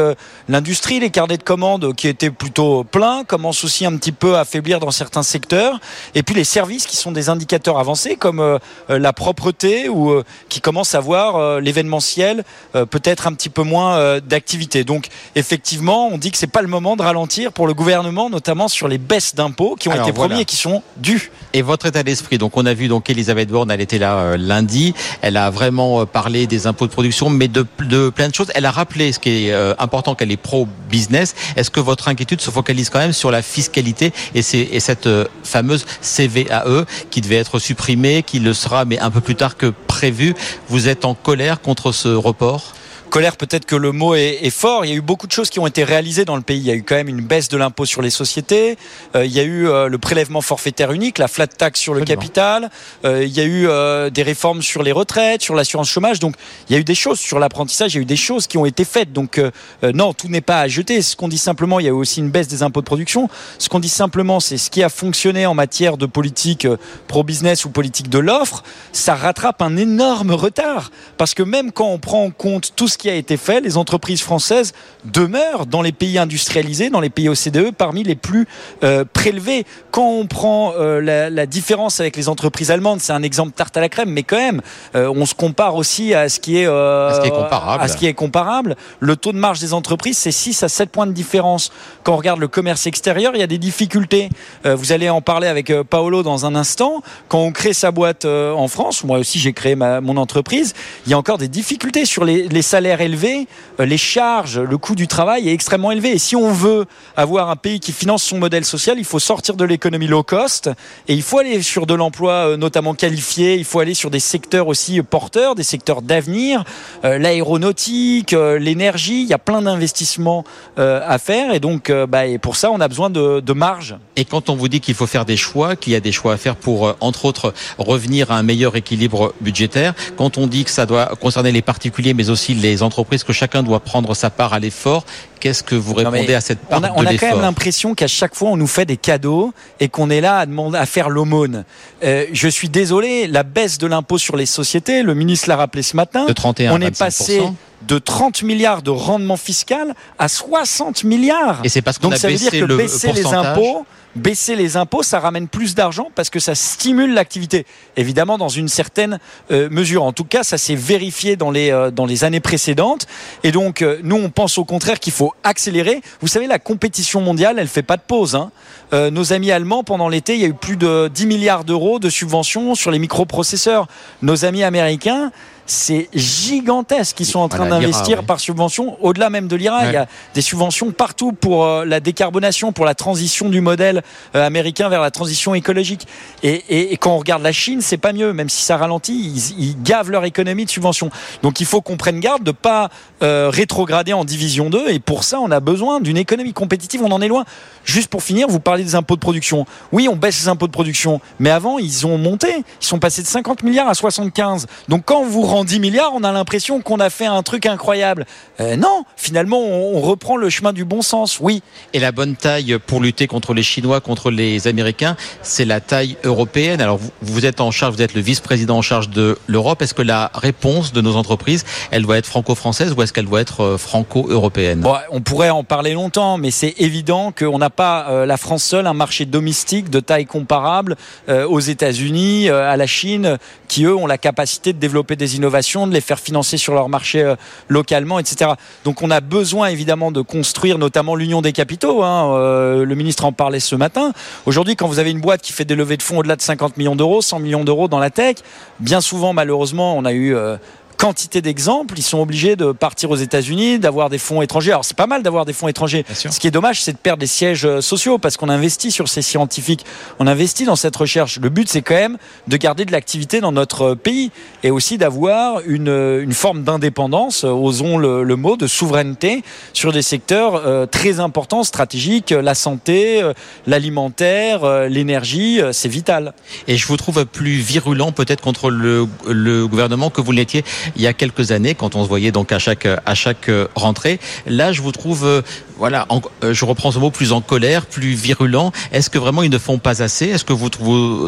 l'industrie, 0.48 1.02
les 1.02 1.10
carnets 1.10 1.38
de 1.38 1.44
commandes 1.44 1.94
qui 1.96 2.08
étaient 2.08 2.30
plutôt 2.30 2.86
pleins 2.86 3.26
commencent 3.26 3.66
aussi 3.66 3.86
un 3.86 3.98
petit 3.98 4.14
peu 4.14 4.38
à 4.38 4.46
faiblir 4.46 4.80
dans 4.80 4.92
certains 4.92 5.24
secteurs. 5.24 5.80
Et 6.16 6.24
puis 6.24 6.36
les 6.36 6.46
services 6.46 6.86
qui 6.86 6.93
sont 6.96 7.12
des 7.12 7.30
indicateurs 7.30 7.78
avancés 7.80 8.16
comme 8.16 8.40
euh, 8.40 8.58
euh, 8.90 9.00
la 9.00 9.14
propreté 9.14 9.90
ou 9.90 10.12
euh, 10.12 10.24
qui 10.50 10.62
commencent 10.62 10.96
à 10.96 11.00
voir 11.00 11.60
l'événementiel 11.60 12.44
peut-être 12.74 13.28
un 13.28 13.34
petit 13.34 13.50
peu 13.50 13.64
moins 13.64 14.20
d'activité. 14.20 14.84
Donc 14.84 15.08
effectivement, 15.36 16.08
on 16.08 16.18
dit 16.18 16.32
que 16.32 16.38
c'est 16.38 16.48
pas 16.48 16.62
le 16.62 16.68
moment 16.68 16.96
de 16.96 17.02
ralentir 17.02 17.52
pour 17.52 17.68
le 17.68 17.74
gouvernement, 17.74 18.30
notamment 18.30 18.68
sur 18.68 18.88
les 18.88 18.98
baisses 18.98 19.36
d'impôts 19.36 19.76
qui 19.76 19.90
ont 19.90 19.96
été 19.96 20.12
promis 20.14 20.42
et 20.42 20.46
qui 20.46 20.56
sont 20.56 20.82
dus. 20.98 21.32
Et 21.54 21.62
votre 21.62 21.86
état 21.86 22.04
d'esprit. 22.04 22.38
Donc 22.38 22.58
on 22.58 22.66
a 22.66 22.74
vu 22.74 22.88
donc 22.88 23.10
Elisabeth 23.10 23.50
Borne, 23.50 23.72
elle 23.72 23.82
était 23.82 23.98
là 23.98 24.38
lundi. 24.38 24.94
Elle 25.22 25.38
a 25.38 25.50
vraiment 25.50 26.06
parlé 26.06 26.48
des 26.48 26.68
impôts 26.68 26.88
de 26.88 26.92
production, 26.92 27.30
mais 27.30 27.48
de, 27.48 27.66
de 27.80 28.10
plein 28.10 28.30
de 28.30 28.36
choses. 28.36 28.52
Elle 28.56 28.66
a 28.66 28.72
rappelé 28.72 29.12
ce 29.12 29.20
qui 29.20 29.48
est 29.48 29.54
important 29.80 30.16
qu'elle 30.16 30.32
est 30.32 30.38
pro 30.38 30.68
business. 30.90 31.36
Est-ce 31.56 31.72
que 31.72 31.80
votre 31.80 32.08
inquiétude 32.08 32.42
se 32.42 32.52
focalise 32.52 32.90
quand 32.90 33.00
même 33.00 33.14
sur 33.14 33.32
la 33.32 33.42
fiscalité 33.42 34.14
et, 34.36 34.40
et 34.40 34.80
cette 34.80 35.10
fameuse 35.44 35.86
CVAE 36.02 36.83
qui 37.10 37.22
devait 37.22 37.36
être 37.36 37.60
supprimé, 37.60 38.24
qui 38.24 38.40
le 38.40 38.54
sera, 38.54 38.86
mais 38.86 39.00
un 39.00 39.12
peu 39.12 39.22
plus 39.22 39.36
tard 39.36 39.58
que 39.58 39.74
prévu. 39.88 40.36
Vous 40.70 40.88
êtes 40.88 41.06
en 41.06 41.14
colère 41.14 41.62
contre 41.62 41.92
ce 41.92 42.10
report? 42.10 42.74
Colère, 43.14 43.38
peut-être 43.38 43.68
que 43.68 43.76
le 43.76 43.92
mot 43.92 44.16
est, 44.16 44.50
fort. 44.50 44.86
Il 44.86 44.90
y 44.90 44.92
a 44.92 44.96
eu 44.96 45.02
beaucoup 45.02 45.28
de 45.28 45.32
choses 45.32 45.52
qui 45.52 45.60
ont 45.60 45.68
été 45.68 45.84
réalisées 45.84 46.26
dans 46.26 46.36
le 46.36 46.42
pays. 46.42 46.58
Il 46.58 46.66
y 46.66 46.72
a 46.72 46.74
eu 46.74 46.82
quand 46.82 46.96
même 46.96 47.10
une 47.10 47.22
baisse 47.22 47.48
de 47.48 47.58
l'impôt 47.58 47.86
sur 47.86 48.02
les 48.02 48.10
sociétés. 48.10 48.76
Euh, 49.16 49.24
il 49.24 49.32
y 49.32 49.40
a 49.40 49.44
eu 49.44 49.68
euh, 49.68 49.88
le 49.88 50.00
prélèvement 50.00 50.42
forfaitaire 50.42 50.92
unique, 50.92 51.20
la 51.20 51.28
flat 51.28 51.46
tax 51.46 51.80
sur 51.80 51.94
le 51.94 52.02
capital. 52.02 52.72
Euh, 53.06 53.24
il 53.24 53.32
y 53.32 53.40
a 53.40 53.46
eu 53.46 53.68
des 54.10 54.24
réformes 54.24 54.64
sur 54.64 54.82
les 54.82 54.92
retraites, 54.92 55.44
sur 55.44 55.54
l'assurance 55.54 55.90
chômage. 55.90 56.20
Donc, 56.20 56.34
il 56.68 56.74
y 56.74 56.76
a 56.76 56.80
eu 56.80 56.84
des 56.84 56.96
choses 56.96 57.20
sur 57.20 57.38
l'apprentissage. 57.38 57.94
Il 57.94 57.98
y 57.98 58.00
a 58.00 58.02
eu 58.02 58.06
des 58.06 58.16
choses 58.16 58.48
qui 58.48 58.58
ont 58.58 58.66
été 58.66 58.84
faites. 58.84 59.14
Donc, 59.14 59.40
non, 59.84 60.14
tout 60.14 60.28
n'est 60.28 60.42
pas 60.42 60.62
à 60.62 60.68
jeter. 60.68 61.04
Ce 61.04 61.16
qu'on 61.16 61.28
dit 61.28 61.38
simplement, 61.38 61.80
il 61.80 61.84
y 61.84 61.90
a 61.90 61.92
eu 61.92 61.94
aussi 61.94 62.20
une 62.20 62.32
baisse 62.32 62.48
des 62.48 62.64
impôts 62.64 62.82
de 62.82 62.88
production. 62.88 63.30
Ce 63.60 63.70
qu'on 63.70 63.80
dit 63.80 63.90
simplement, 63.90 64.40
c'est 64.40 64.58
ce 64.58 64.72
qui 64.72 64.82
a 64.82 64.90
fonctionné 64.90 65.46
en 65.46 65.54
matière 65.54 65.98
de 65.98 66.08
politique 66.08 66.68
pro-business 67.08 67.64
ou 67.66 67.70
politique 67.70 68.10
de 68.10 68.18
l'offre. 68.18 68.64
Ça 68.92 69.14
rattrape 69.14 69.62
un 69.62 69.78
énorme 69.78 70.32
retard. 70.32 70.90
Parce 71.18 71.36
que 71.36 71.44
même 71.44 71.72
quand 71.72 71.90
on 71.90 72.00
prend 72.00 72.24
en 72.24 72.32
compte 72.32 72.74
tout 72.76 72.88
ce 72.88 72.98
qui 73.03 73.03
qui 73.04 73.10
a 73.10 73.16
été 73.16 73.36
fait, 73.36 73.60
les 73.60 73.76
entreprises 73.76 74.22
françaises 74.22 74.72
demeurent 75.04 75.66
dans 75.66 75.82
les 75.82 75.92
pays 75.92 76.18
industrialisés, 76.18 76.90
dans 76.90 77.02
les 77.02 77.10
pays 77.10 77.28
OCDE, 77.28 77.72
parmi 77.78 78.02
les 78.02 78.16
plus 78.16 78.48
euh, 78.82 79.04
prélevés. 79.12 79.66
Quand 79.92 80.08
on 80.08 80.26
prend 80.26 80.72
euh, 80.80 81.02
la, 81.02 81.46
différence 81.46 82.00
avec 82.00 82.16
les 82.16 82.30
entreprises 82.30 82.72
allemandes, 82.72 83.02
c'est 83.02 83.12
un 83.12 83.22
exemple 83.22 83.52
tarte 83.52 83.76
à 83.76 83.82
la 83.82 83.90
crème, 83.90 84.10
mais 84.10 84.24
quand 84.24 84.38
même, 84.38 84.62
euh, 84.96 85.12
on 85.14 85.26
se 85.26 85.36
compare 85.36 85.76
aussi 85.76 86.14
à 86.14 86.30
ce 86.30 86.40
qui 86.40 86.60
est, 86.60 86.66
à 86.66 87.16
ce 87.16 87.20
qui 87.20 87.28
est 87.28 87.32
comparable. 87.32 87.84
À 87.84 87.90
ce 87.90 87.98
qui 87.98 88.08
est 88.08 88.14
comparable. 88.14 88.78
Le 89.02 89.18
taux 89.18 89.34
de 89.34 89.38
marge 89.38 89.60
des 89.60 89.74
entreprises, 89.74 90.18
c'est 90.18 90.32
6 90.32 90.64
à 90.64 90.70
7 90.70 90.90
points 90.90 91.06
de 91.06 91.12
différence. 91.12 91.74
Quand 92.04 92.14
on 92.14 92.18
regarde 92.18 92.40
le 92.40 92.48
commerce 92.48 92.88
extérieur, 92.88 93.34
il 93.36 93.40
y 93.42 93.44
a 93.44 93.48
des 93.48 93.58
difficultés. 93.58 94.30
vous 94.64 94.94
allez 94.94 95.10
en 95.10 95.20
parler 95.20 95.48
avec 95.48 95.74
Paolo 95.90 96.24
dans 96.24 96.46
un 96.46 96.56
instant. 96.56 97.04
Quand 97.28 97.40
on 97.40 97.52
crée 97.52 97.74
sa 97.74 97.92
boîte 97.92 98.24
en 98.24 98.70
France, 98.70 99.04
moi 99.04 99.18
aussi 99.18 99.40
j'ai 99.40 99.52
créé 99.52 99.76
ma, 99.76 100.00
mon 100.00 100.16
entreprise, 100.16 100.74
il 101.06 101.12
y 101.12 101.14
a 101.14 101.18
encore 101.18 101.38
des 101.38 101.50
difficultés 101.50 102.06
sur 102.06 102.24
les, 102.24 102.48
les 102.48 102.62
salaires 102.62 102.93
élevé, 103.02 103.48
euh, 103.80 103.86
les 103.86 103.98
charges, 103.98 104.60
le 104.60 104.78
coût 104.78 104.96
du 104.96 105.08
travail 105.08 105.50
est 105.50 105.54
extrêmement 105.54 105.92
élevé. 105.92 106.12
Et 106.12 106.18
si 106.18 106.36
on 106.36 106.52
veut 106.52 106.86
avoir 107.16 107.50
un 107.50 107.56
pays 107.56 107.80
qui 107.80 107.92
finance 107.92 108.24
son 108.24 108.38
modèle 108.38 108.66
social, 108.66 108.98
il 109.00 109.06
faut 109.06 109.20
sortir 109.20 109.56
de 109.56 109.66
l'économie 109.66 110.08
low 110.08 110.24
cost 110.24 110.70
et 111.08 111.14
il 111.14 111.22
faut 111.22 111.40
aller 111.40 111.62
sur 111.62 111.86
de 111.86 111.94
l'emploi 111.94 112.32
euh, 112.32 112.58
notamment 112.58 112.94
qualifié. 112.94 113.56
Il 113.56 113.66
faut 113.66 113.80
aller 113.80 113.94
sur 113.94 114.10
des 114.10 114.20
secteurs 114.20 114.68
aussi 114.68 115.02
porteurs, 115.02 115.56
des 115.56 115.64
secteurs 115.64 116.02
d'avenir, 116.02 116.64
euh, 117.06 117.18
l'aéronautique, 117.18 118.36
l'énergie. 118.60 119.22
Il 119.22 119.28
y 119.28 119.34
a 119.34 119.40
plein 119.40 119.62
d'investissements 119.62 120.44
à 120.78 121.18
faire 121.18 121.54
et 121.54 121.60
donc 121.60 121.92
bah, 121.92 122.26
et 122.26 122.38
pour 122.38 122.56
ça 122.56 122.72
on 122.72 122.80
a 122.80 122.88
besoin 122.88 123.10
de, 123.10 123.40
de 123.40 123.54
marge. 123.54 123.96
Et 124.16 124.26
quand 124.26 124.50
on 124.50 124.56
vous 124.56 124.68
dit 124.68 124.80
qu'il 124.80 124.96
faut 124.96 125.08
faire 125.08 125.26
des 125.26 125.38
choix, 125.38 125.76
qu'il 125.76 125.94
y 125.94 125.96
a 125.96 126.00
des 126.00 126.12
choix 126.12 126.34
à 126.34 126.38
faire 126.38 126.56
pour 126.56 126.96
entre 127.00 127.26
autres 127.26 127.54
revenir 127.78 128.32
à 128.32 128.38
un 128.38 128.44
meilleur 128.44 128.76
équilibre 128.76 129.34
budgétaire, 129.42 129.94
quand 130.18 130.38
on 130.38 130.48
dit 130.48 130.64
que 130.64 130.72
ça 130.72 130.86
doit 130.86 131.06
concerner 131.20 131.52
les 131.52 131.62
particuliers 131.62 132.14
mais 132.14 132.30
aussi 132.30 132.54
les 132.54 132.83
entreprises, 132.84 133.24
que 133.24 133.34
chacun 133.34 133.64
doit 133.64 133.80
prendre 133.80 134.14
sa 134.14 134.30
part 134.30 134.54
à 134.54 134.60
l'effort. 134.60 135.06
Qu'est-ce 135.44 135.62
que 135.62 135.76
vous 135.76 135.94
répondez 135.94 136.36
à 136.36 136.40
cette 136.40 136.60
part 136.60 136.80
On 136.80 136.84
a, 136.86 136.92
on 136.96 137.06
a 137.06 137.18
quand 137.18 137.28
même 137.28 137.42
l'impression 137.42 137.96
qu'à 137.96 138.08
chaque 138.08 138.34
fois, 138.34 138.52
on 138.52 138.56
nous 138.56 138.66
fait 138.66 138.86
des 138.86 138.96
cadeaux 138.96 139.54
et 139.82 139.90
qu'on 139.90 140.10
est 140.10 140.22
là 140.22 140.38
à, 140.38 140.46
demander, 140.46 140.78
à 140.78 140.86
faire 140.86 141.10
l'aumône. 141.10 141.66
Euh, 142.02 142.28
je 142.32 142.48
suis 142.48 142.70
désolé, 142.70 143.28
la 143.28 143.44
baisse 143.44 143.78
de 143.78 143.86
l'impôt 143.86 144.18
sur 144.18 144.38
les 144.38 144.46
sociétés, 144.46 145.04
le 145.04 145.14
ministre 145.16 145.50
l'a 145.50 145.58
rappelé 145.58 145.84
ce 145.84 145.98
matin, 145.98 146.28
de 146.28 146.32
31 146.32 146.72
on 146.72 146.80
est 146.80 146.98
passé 146.98 147.42
de 147.88 147.98
30 148.00 148.44
milliards 148.44 148.82
de 148.82 148.90
rendement 148.90 149.38
fiscal 149.38 149.94
à 150.18 150.28
60 150.28 151.04
milliards. 151.04 151.60
Et 151.66 151.70
c'est 151.70 151.82
parce 151.82 151.98
qu'on 151.98 152.12
a 152.12 152.16
ça 152.16 152.30
baissé 152.30 152.46
veut 152.46 152.52
dire 152.52 152.62
que 152.62 152.66
le 152.66 152.78
baisser 152.78 153.12
les 153.12 153.26
impôts, 153.26 153.86
baisser 154.16 154.56
les 154.56 154.78
impôts, 154.78 155.04
ça 155.04 155.20
ramène 155.20 155.48
plus 155.48 155.76
d'argent 155.76 156.10
parce 156.16 156.30
que 156.30 156.40
ça 156.40 156.56
stimule 156.56 157.14
l'activité. 157.14 157.66
Évidemment, 157.98 158.38
dans 158.38 158.50
une 158.50 158.68
certaine 158.68 159.20
euh, 159.52 159.70
mesure. 159.70 160.04
En 160.04 160.14
tout 160.14 160.26
cas, 160.26 160.44
ça 160.44 160.58
s'est 160.58 160.76
vérifié 160.76 161.36
dans 161.36 161.52
les, 161.52 161.72
euh, 161.72 161.92
dans 161.92 162.06
les 162.06 162.24
années 162.24 162.40
précédentes. 162.40 163.08
Et 163.44 163.52
donc, 163.52 163.82
euh, 163.82 164.00
nous, 164.04 164.16
on 164.16 164.30
pense 164.30 164.58
au 164.58 164.66
contraire 164.66 165.00
qu'il 165.00 165.14
faut 165.14 165.33
accélérer. 165.44 166.02
Vous 166.22 166.28
savez, 166.28 166.48
la 166.48 166.60
compétition 166.60 167.22
mondiale, 167.22 167.60
elle 167.60 167.68
fait 167.68 167.84
pas 167.84 167.98
de 167.98 168.02
pause. 168.02 168.36
Hein. 168.36 168.52
nos 168.92 169.34
amis 169.34 169.52
allemands, 169.52 169.84
pendant 169.84 170.08
l'été, 170.08 170.36
il 170.36 170.42
y 170.42 170.46
a 170.46 170.48
eu 170.48 170.54
plus 170.54 170.78
de 170.78 171.10
10 171.14 171.26
milliards 171.26 171.64
d'euros 171.64 172.00
de 172.00 172.10
subventions 172.10 172.76
sur 172.76 172.92
les 172.92 173.00
microprocesseurs. 173.00 173.88
Nos 174.22 174.46
amis 174.46 174.64
américains, 174.64 175.32
c'est 175.66 176.10
gigantesque. 176.14 177.20
Ils 177.20 177.26
sont 177.26 177.40
en 177.40 177.50
train 177.50 177.68
d'investir 177.68 178.24
par 178.24 178.40
subvention, 178.40 178.98
au-delà 179.04 179.30
même 179.30 179.48
de 179.48 179.56
l'IRA. 179.56 179.88
Il 179.88 179.94
y 179.94 179.98
a 179.98 180.08
des 180.34 180.42
subventions 180.42 180.92
partout 180.92 181.32
pour 181.32 181.66
euh, 181.66 181.86
la 181.86 182.00
décarbonation, 182.00 182.72
pour 182.72 182.86
la 182.86 182.96
transition 182.96 183.50
du 183.50 183.62
modèle 183.62 184.04
euh, 184.36 184.46
américain 184.46 184.90
vers 184.90 185.02
la 185.02 185.12
transition 185.12 185.56
écologique. 185.56 186.08
Et, 186.44 186.98
quand 186.98 187.12
on 187.12 187.18
regarde 187.18 187.42
la 187.42 187.52
Chine, 187.52 187.82
c'est 187.82 187.98
pas 187.98 188.14
mieux, 188.14 188.34
même 188.34 188.50
si 188.50 188.64
ça 188.64 188.78
ralentit, 188.78 189.14
ils, 189.58 189.82
gavent 189.84 190.12
leur 190.12 190.26
économie 190.26 190.66
de 190.66 190.70
subventions. 190.70 191.10
Donc 191.42 191.60
il 191.60 191.66
faut 191.66 191.82
qu'on 191.82 191.98
prenne 191.98 192.20
garde 192.20 192.44
de 192.44 192.52
pas 192.52 192.90
euh, 193.22 193.50
rétrograder 193.52 194.14
en 194.14 194.26
division 194.26 194.70
2. 194.70 194.90
Et 194.90 195.00
pour 195.00 195.24
ça, 195.24 195.40
on 195.40 195.52
a 195.52 195.60
besoin 195.60 196.00
d'une 196.00 196.18
économie 196.18 196.54
compétitive. 196.54 197.02
On 197.04 197.12
en 197.12 197.22
est 197.22 197.28
loin. 197.28 197.46
Juste 197.86 198.08
pour 198.08 198.24
finir, 198.24 198.48
vous 198.48 198.60
parlez 198.60 198.84
des 198.84 198.96
impôts 198.96 199.16
de 199.16 199.20
production. 199.20 199.66
Oui, 199.92 200.08
on 200.10 200.16
baisse 200.16 200.42
les 200.42 200.48
impôts 200.48 200.68
de 200.68 200.72
production, 200.72 201.20
mais 201.40 201.50
avant, 201.50 201.80
ils 201.80 202.06
ont 202.08 202.18
monté. 202.18 202.48
Ils 202.82 202.86
sont 202.86 203.00
passés 203.00 203.22
de 203.22 203.28
50 203.28 203.64
milliards 203.64 203.90
à 203.90 203.94
75. 203.94 204.68
Donc 204.88 205.04
quand 205.06 205.24
vous 205.24 205.44
en 205.54 205.64
10 205.64 205.80
milliards, 205.80 206.12
on 206.16 206.24
a 206.24 206.32
l'impression 206.32 206.82
qu'on 206.82 207.00
a 207.00 207.10
fait 207.10 207.26
un 207.26 207.44
truc 207.44 207.66
incroyable. 207.66 208.26
Euh, 208.60 208.76
non, 208.76 209.04
finalement, 209.16 209.62
on, 209.62 210.02
reprend 210.02 210.36
le 210.36 210.50
chemin 210.50 210.74
du 210.74 210.84
bon 210.84 211.02
sens, 211.02 211.40
oui. 211.40 211.62
Et 211.94 212.00
la 212.00 212.12
bonne 212.12 212.36
taille 212.36 212.78
pour 212.86 213.00
lutter 213.00 213.28
contre 213.28 213.54
les 213.54 213.64
Chinois, 213.64 214.02
contre 214.02 214.32
les 214.32 214.68
Américains, 214.68 215.16
c'est 215.42 215.64
la 215.64 215.80
taille 215.80 216.18
européenne. 216.24 216.82
Alors, 216.82 217.00
vous, 217.22 217.46
êtes 217.46 217.62
en 217.62 217.72
charge, 217.72 217.96
vous 217.96 218.02
êtes 218.02 218.16
le 218.16 218.22
vice-président 218.22 218.78
en 218.78 218.82
charge 218.82 219.10
de 219.10 219.38
l'Europe. 219.48 219.82
Est-ce 219.82 219.94
que 219.94 220.02
la 220.02 220.30
réponse 220.34 220.92
de 220.92 221.02
nos 221.02 221.16
entreprises, 221.16 221.64
elle 221.92 222.04
doit 222.04 222.18
être 222.18 222.26
franco-française 222.26 222.94
ou 222.98 223.02
est-ce 223.02 223.14
qu'elle 223.14 223.28
doit 223.28 223.42
être 223.42 223.62
euh, 223.62 223.78
franco-européenne? 223.78 224.86
On 225.12 225.22
pourrait 225.22 225.52
en 225.52 225.64
parler 225.64 225.94
longtemps, 225.94 226.38
mais 226.38 226.52
c'est 226.52 226.74
évident 226.80 227.32
qu'on 227.32 227.60
n'a 227.60 227.70
pas, 227.70 228.08
euh, 228.10 228.26
la 228.26 228.38
France 228.38 228.64
seule, 228.64 228.88
un 228.88 228.94
marché 228.94 229.26
domestique 229.26 229.90
de 229.90 230.00
taille 230.00 230.26
comparable 230.26 230.96
aux 231.30 231.60
États-Unis, 231.60 232.50
à 232.50 232.76
la 232.76 232.88
Chine, 232.88 233.38
qui 233.68 233.86
eux 233.86 233.96
ont 233.96 234.08
la 234.08 234.18
capacité 234.18 234.74
de 234.74 234.78
développer 234.78 235.16
des 235.16 235.36
innovations 235.36 235.43
de 235.50 235.94
les 235.94 236.02
faire 236.02 236.20
financer 236.20 236.58
sur 236.58 236.74
leur 236.74 236.90
marché 236.90 237.22
euh, 237.22 237.36
localement, 237.68 238.20
etc. 238.20 238.52
Donc 238.84 239.02
on 239.02 239.12
a 239.12 239.22
besoin 239.22 239.68
évidemment 239.68 240.12
de 240.12 240.22
construire 240.22 240.78
notamment 240.78 241.16
l'union 241.16 241.42
des 241.42 241.52
capitaux. 241.52 242.04
Hein. 242.04 242.34
Euh, 242.36 242.86
le 242.86 242.96
ministre 242.96 243.26
en 243.26 243.32
parlait 243.32 243.60
ce 243.60 243.76
matin. 243.76 244.14
Aujourd'hui, 244.46 244.76
quand 244.76 244.88
vous 244.88 245.00
avez 245.00 245.12
une 245.12 245.22
boîte 245.22 245.42
qui 245.42 245.54
fait 245.54 245.66
des 245.66 245.76
levées 245.76 245.98
de 245.98 246.04
fonds 246.04 246.20
au-delà 246.20 246.36
de 246.36 246.42
50 246.42 246.78
millions 246.78 246.96
d'euros, 246.96 247.22
100 247.22 247.40
millions 247.40 247.64
d'euros 247.64 247.88
dans 247.88 248.00
la 248.00 248.10
tech, 248.10 248.38
bien 248.80 249.02
souvent 249.02 249.34
malheureusement 249.34 249.98
on 249.98 250.06
a 250.06 250.14
eu 250.14 250.36
euh, 250.36 250.58
quantité 251.04 251.42
d'exemples. 251.42 251.96
Ils 251.98 252.04
sont 252.04 252.20
obligés 252.20 252.56
de 252.56 252.72
partir 252.72 253.12
aux 253.12 253.18
États-Unis, 253.18 253.78
d'avoir 253.78 254.10
des 254.10 254.18
fonds 254.18 254.42
étrangers. 254.42 254.72
Alors 254.72 254.86
c'est 254.86 254.96
pas 254.96 255.06
mal 255.06 255.22
d'avoir 255.22 255.44
des 255.44 255.52
fonds 255.52 255.68
étrangers. 255.68 256.06
Ce 256.14 256.40
qui 256.40 256.48
est 256.48 256.52
dommage, 256.52 256.82
c'est 256.82 256.94
de 256.94 256.98
perdre 256.98 257.20
des 257.20 257.28
sièges 257.28 257.66
euh, 257.66 257.82
sociaux 257.82 258.20
parce 258.20 258.38
qu'on 258.38 258.48
investit 258.48 258.90
sur 258.90 259.10
ces 259.10 259.22
scientifiques, 259.22 259.86
on 260.20 260.28
investit 260.28 260.64
dans 260.64 260.78
cette 260.78 260.96
recherche. 260.96 261.40
Le 261.42 261.50
but, 261.50 261.68
c'est 261.68 261.82
quand 261.82 261.96
même 261.96 262.18
de 262.48 262.56
garder 262.56 262.86
de 262.86 262.94
l'activité 262.94 263.42
dans 263.42 263.52
notre 263.52 263.82
euh, 263.82 263.96
pays 263.96 264.32
et 264.64 264.72
aussi 264.72 264.98
d'avoir 264.98 265.60
une, 265.66 265.90
euh, 265.90 266.24
une 266.24 266.32
forme 266.32 266.64
d'indépendance, 266.64 267.44
osons 267.44 267.98
le, 267.98 268.24
le, 268.24 268.36
mot, 268.38 268.56
de 268.56 268.68
souveraineté 268.68 269.44
sur 269.74 269.92
des 269.92 270.04
secteurs 270.04 270.88
très 270.90 271.20
importants, 271.20 271.66
stratégiques, 271.66 272.32
la 272.32 272.56
santé, 272.56 273.22
l'alimentaire, 273.68 274.88
l'énergie, 274.88 275.60
c'est 275.72 275.90
vital. 275.90 276.34
Et 276.68 276.78
je 276.78 276.88
vous 276.88 276.96
trouve 276.96 277.26
plus 277.26 277.56
virulent 277.56 278.12
peut-être 278.12 278.42
contre 278.42 278.70
le, 278.70 279.08
le 279.28 279.68
gouvernement 279.68 280.10
que 280.10 280.22
vous 280.22 280.32
l'étiez 280.32 280.64
il 280.96 281.02
y 281.02 281.08
a 281.08 281.14
quelques 281.14 281.52
années 281.52 281.76
quand 281.76 281.96
on 281.96 282.04
se 282.04 282.10
voyait 282.10 282.32
donc 282.32 282.52
à 282.52 282.60
chaque 282.60 282.86
à 282.86 283.16
chaque 283.16 283.50
euh, 283.50 283.68
rentrée. 283.76 284.20
Là, 284.46 284.72
je 284.72 284.82
vous 284.82 284.92
trouve 284.92 285.26
euh, 285.26 285.42
voilà, 285.78 286.08
euh, 286.44 286.54
je 286.54 286.66
reprends 286.66 286.92
ce 286.92 287.00
mot 287.00 287.12
plus 287.12 287.32
en 287.32 287.42
colère, 287.42 287.86
plus 287.86 288.14
virulent. 288.14 288.72
Est-ce 288.92 289.10
que 289.10 289.18
vraiment 289.18 289.44
ils 289.44 289.50
ne 289.50 289.58
font 289.58 289.80
pas 289.80 290.02
assez? 290.02 290.28
Est-ce 290.28 290.46
que 290.46 290.54
vous, 290.54 290.70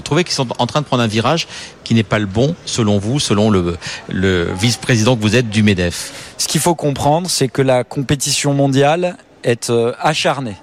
trouvez 0.01 0.23
qu'ils 0.23 0.33
sont 0.33 0.47
en 0.59 0.67
train 0.67 0.81
de 0.81 0.85
prendre 0.85 1.03
un 1.03 1.07
virage 1.07 1.47
qui 1.83 1.93
n'est 1.93 2.03
pas 2.03 2.19
le 2.19 2.25
bon 2.25 2.55
selon 2.65 2.99
vous, 2.99 3.19
selon 3.19 3.49
le, 3.49 3.77
le 4.09 4.51
vice-président 4.53 5.15
que 5.15 5.21
vous 5.21 5.35
êtes 5.35 5.49
du 5.49 5.63
Medef? 5.63 6.11
Ce 6.37 6.47
qu'il 6.47 6.61
faut 6.61 6.75
comprendre, 6.75 7.29
c'est 7.29 7.47
que 7.47 7.61
la 7.61 7.83
compétition 7.83 8.53
mondiale 8.53 9.17
est 9.43 9.71
acharnée. 9.99 10.55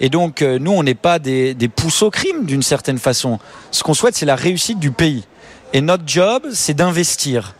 Et 0.00 0.10
donc, 0.10 0.42
nous, 0.42 0.70
on 0.70 0.84
n'est 0.84 0.94
pas 0.94 1.18
des, 1.18 1.54
des 1.54 1.68
pousses 1.68 2.02
au 2.02 2.10
crime 2.10 2.44
d'une 2.44 2.62
certaine 2.62 2.98
façon. 2.98 3.40
Ce 3.72 3.82
qu'on 3.82 3.94
souhaite, 3.94 4.14
c'est 4.14 4.26
la 4.26 4.36
réussite 4.36 4.78
du 4.78 4.92
pays. 4.92 5.24
Et 5.72 5.80
notre 5.80 6.04
job, 6.06 6.44
c'est 6.52 6.74
d'investir 6.74 7.54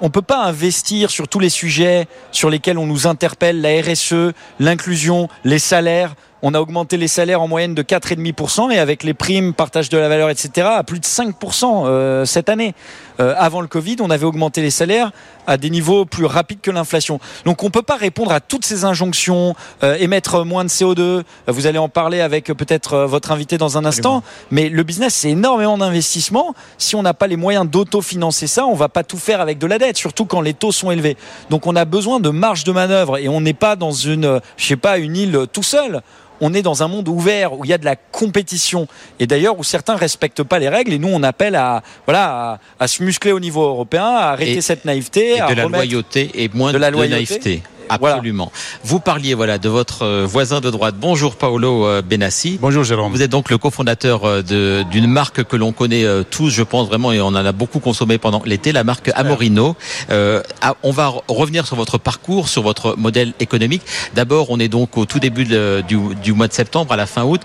on 0.00 0.06
ne 0.06 0.10
peut 0.10 0.22
pas 0.22 0.44
investir 0.44 1.10
sur 1.10 1.28
tous 1.28 1.40
les 1.40 1.48
sujets 1.48 2.06
sur 2.32 2.50
lesquels 2.50 2.78
on 2.78 2.86
nous 2.86 3.06
interpelle, 3.06 3.60
la 3.60 3.80
RSE, 3.80 4.32
l'inclusion, 4.58 5.28
les 5.44 5.58
salaires 5.58 6.14
on 6.46 6.52
a 6.52 6.60
augmenté 6.60 6.98
les 6.98 7.08
salaires 7.08 7.40
en 7.40 7.48
moyenne 7.48 7.74
de 7.74 7.82
4,5% 7.82 8.70
et 8.70 8.78
avec 8.78 9.02
les 9.02 9.14
primes, 9.14 9.54
partage 9.54 9.88
de 9.88 9.96
la 9.96 10.10
valeur, 10.10 10.28
etc., 10.28 10.68
à 10.76 10.84
plus 10.84 11.00
de 11.00 11.06
5% 11.06 11.86
euh, 11.86 12.26
cette 12.26 12.50
année. 12.50 12.74
Euh, 13.20 13.34
avant 13.36 13.60
le 13.60 13.66
Covid, 13.66 13.96
on 14.00 14.10
avait 14.10 14.26
augmenté 14.26 14.62
les 14.62 14.70
salaires 14.70 15.12
à 15.46 15.56
des 15.56 15.70
niveaux 15.70 16.04
plus 16.04 16.24
rapides 16.24 16.60
que 16.60 16.70
l'inflation. 16.70 17.20
Donc 17.44 17.62
on 17.62 17.66
ne 17.66 17.70
peut 17.70 17.82
pas 17.82 17.96
répondre 17.96 18.32
à 18.32 18.40
toutes 18.40 18.64
ces 18.64 18.84
injonctions, 18.84 19.54
euh, 19.82 19.96
émettre 19.98 20.44
moins 20.44 20.64
de 20.64 20.68
CO2. 20.68 21.22
Vous 21.46 21.66
allez 21.66 21.78
en 21.78 21.88
parler 21.88 22.20
avec 22.20 22.46
peut-être 22.46 22.98
votre 22.98 23.30
invité 23.30 23.58
dans 23.58 23.78
un 23.78 23.84
instant. 23.84 24.22
Mais 24.50 24.68
le 24.68 24.82
business, 24.82 25.14
c'est 25.14 25.30
énormément 25.30 25.78
d'investissement. 25.78 26.54
Si 26.78 26.96
on 26.96 27.02
n'a 27.02 27.14
pas 27.14 27.26
les 27.26 27.36
moyens 27.36 27.68
d'autofinancer 27.68 28.46
ça, 28.46 28.66
on 28.66 28.74
va 28.74 28.88
pas 28.88 29.04
tout 29.04 29.18
faire 29.18 29.40
avec 29.40 29.58
de 29.58 29.66
la 29.66 29.78
dette, 29.78 29.96
surtout 29.96 30.24
quand 30.24 30.40
les 30.40 30.54
taux 30.54 30.72
sont 30.72 30.90
élevés. 30.90 31.16
Donc 31.50 31.66
on 31.66 31.76
a 31.76 31.84
besoin 31.84 32.20
de 32.20 32.30
marge 32.30 32.64
de 32.64 32.72
manœuvre 32.72 33.18
et 33.18 33.28
on 33.28 33.40
n'est 33.40 33.54
pas 33.54 33.76
dans 33.76 33.92
une, 33.92 34.40
je 34.56 34.66
sais 34.66 34.76
pas, 34.76 34.98
une 34.98 35.16
île 35.16 35.46
tout 35.52 35.62
seul 35.62 36.02
on 36.44 36.52
est 36.52 36.60
dans 36.60 36.82
un 36.82 36.88
monde 36.88 37.08
ouvert 37.08 37.58
où 37.58 37.64
il 37.64 37.70
y 37.70 37.72
a 37.72 37.78
de 37.78 37.86
la 37.86 37.96
compétition 37.96 38.86
et 39.18 39.26
d'ailleurs 39.26 39.58
où 39.58 39.64
certains 39.64 39.96
respectent 39.96 40.42
pas 40.42 40.58
les 40.58 40.68
règles 40.68 40.92
et 40.92 40.98
nous 40.98 41.08
on 41.08 41.22
appelle 41.22 41.56
à 41.56 41.82
voilà 42.04 42.60
à, 42.78 42.86
se 42.86 43.02
muscler 43.02 43.32
au 43.32 43.40
niveau 43.40 43.62
européen, 43.62 44.04
à 44.04 44.32
arrêter 44.32 44.60
cette 44.60 44.84
naïveté, 44.84 45.36
et 45.36 45.40
à 45.40 45.48
de 45.48 45.54
la 45.54 45.64
loyauté 45.64 46.30
et 46.34 46.50
moins 46.52 46.72
de, 46.72 46.76
la 46.76 46.90
naïveté. 46.90 47.62
Absolument. 47.88 48.50
Vous 48.84 49.00
parliez 49.00 49.34
voilà 49.34 49.58
de 49.58 49.68
votre 49.68 50.02
euh, 50.02 50.26
voisin 50.26 50.60
de 50.60 50.70
droite. 50.70 50.94
Bonjour 50.98 51.36
Paolo 51.36 51.86
euh, 51.86 52.02
Benassi. 52.02 52.58
Bonjour 52.60 52.84
Jérôme. 52.84 53.12
Vous 53.12 53.22
êtes 53.22 53.30
donc 53.30 53.50
le 53.50 53.58
cofondateur 53.58 54.24
euh, 54.24 54.42
d'une 54.84 55.06
marque 55.06 55.44
que 55.44 55.56
l'on 55.56 55.72
connaît 55.72 56.04
tous, 56.30 56.50
je 56.50 56.62
pense 56.62 56.88
vraiment, 56.88 57.12
et 57.12 57.20
on 57.20 57.28
en 57.28 57.34
a 57.34 57.52
beaucoup 57.52 57.78
consommé 57.78 58.18
pendant 58.18 58.42
l'été, 58.44 58.72
la 58.72 58.84
marque 58.84 59.10
Amorino. 59.14 59.76
Ah, 60.10 60.74
on 60.82 60.90
va 60.90 61.12
revenir 61.28 61.66
sur 61.66 61.76
votre 61.76 61.98
parcours, 61.98 62.48
sur 62.48 62.62
votre 62.62 62.96
modèle 62.96 63.32
économique. 63.40 63.82
D'abord, 64.14 64.50
on 64.50 64.58
est 64.58 64.68
donc 64.68 64.96
au 64.96 65.04
tout 65.04 65.18
début 65.18 65.44
du, 65.44 65.98
du, 66.22 66.32
mois 66.32 66.48
de 66.48 66.52
septembre, 66.52 66.92
à 66.92 66.96
la 66.96 67.06
fin 67.06 67.24
août. 67.24 67.40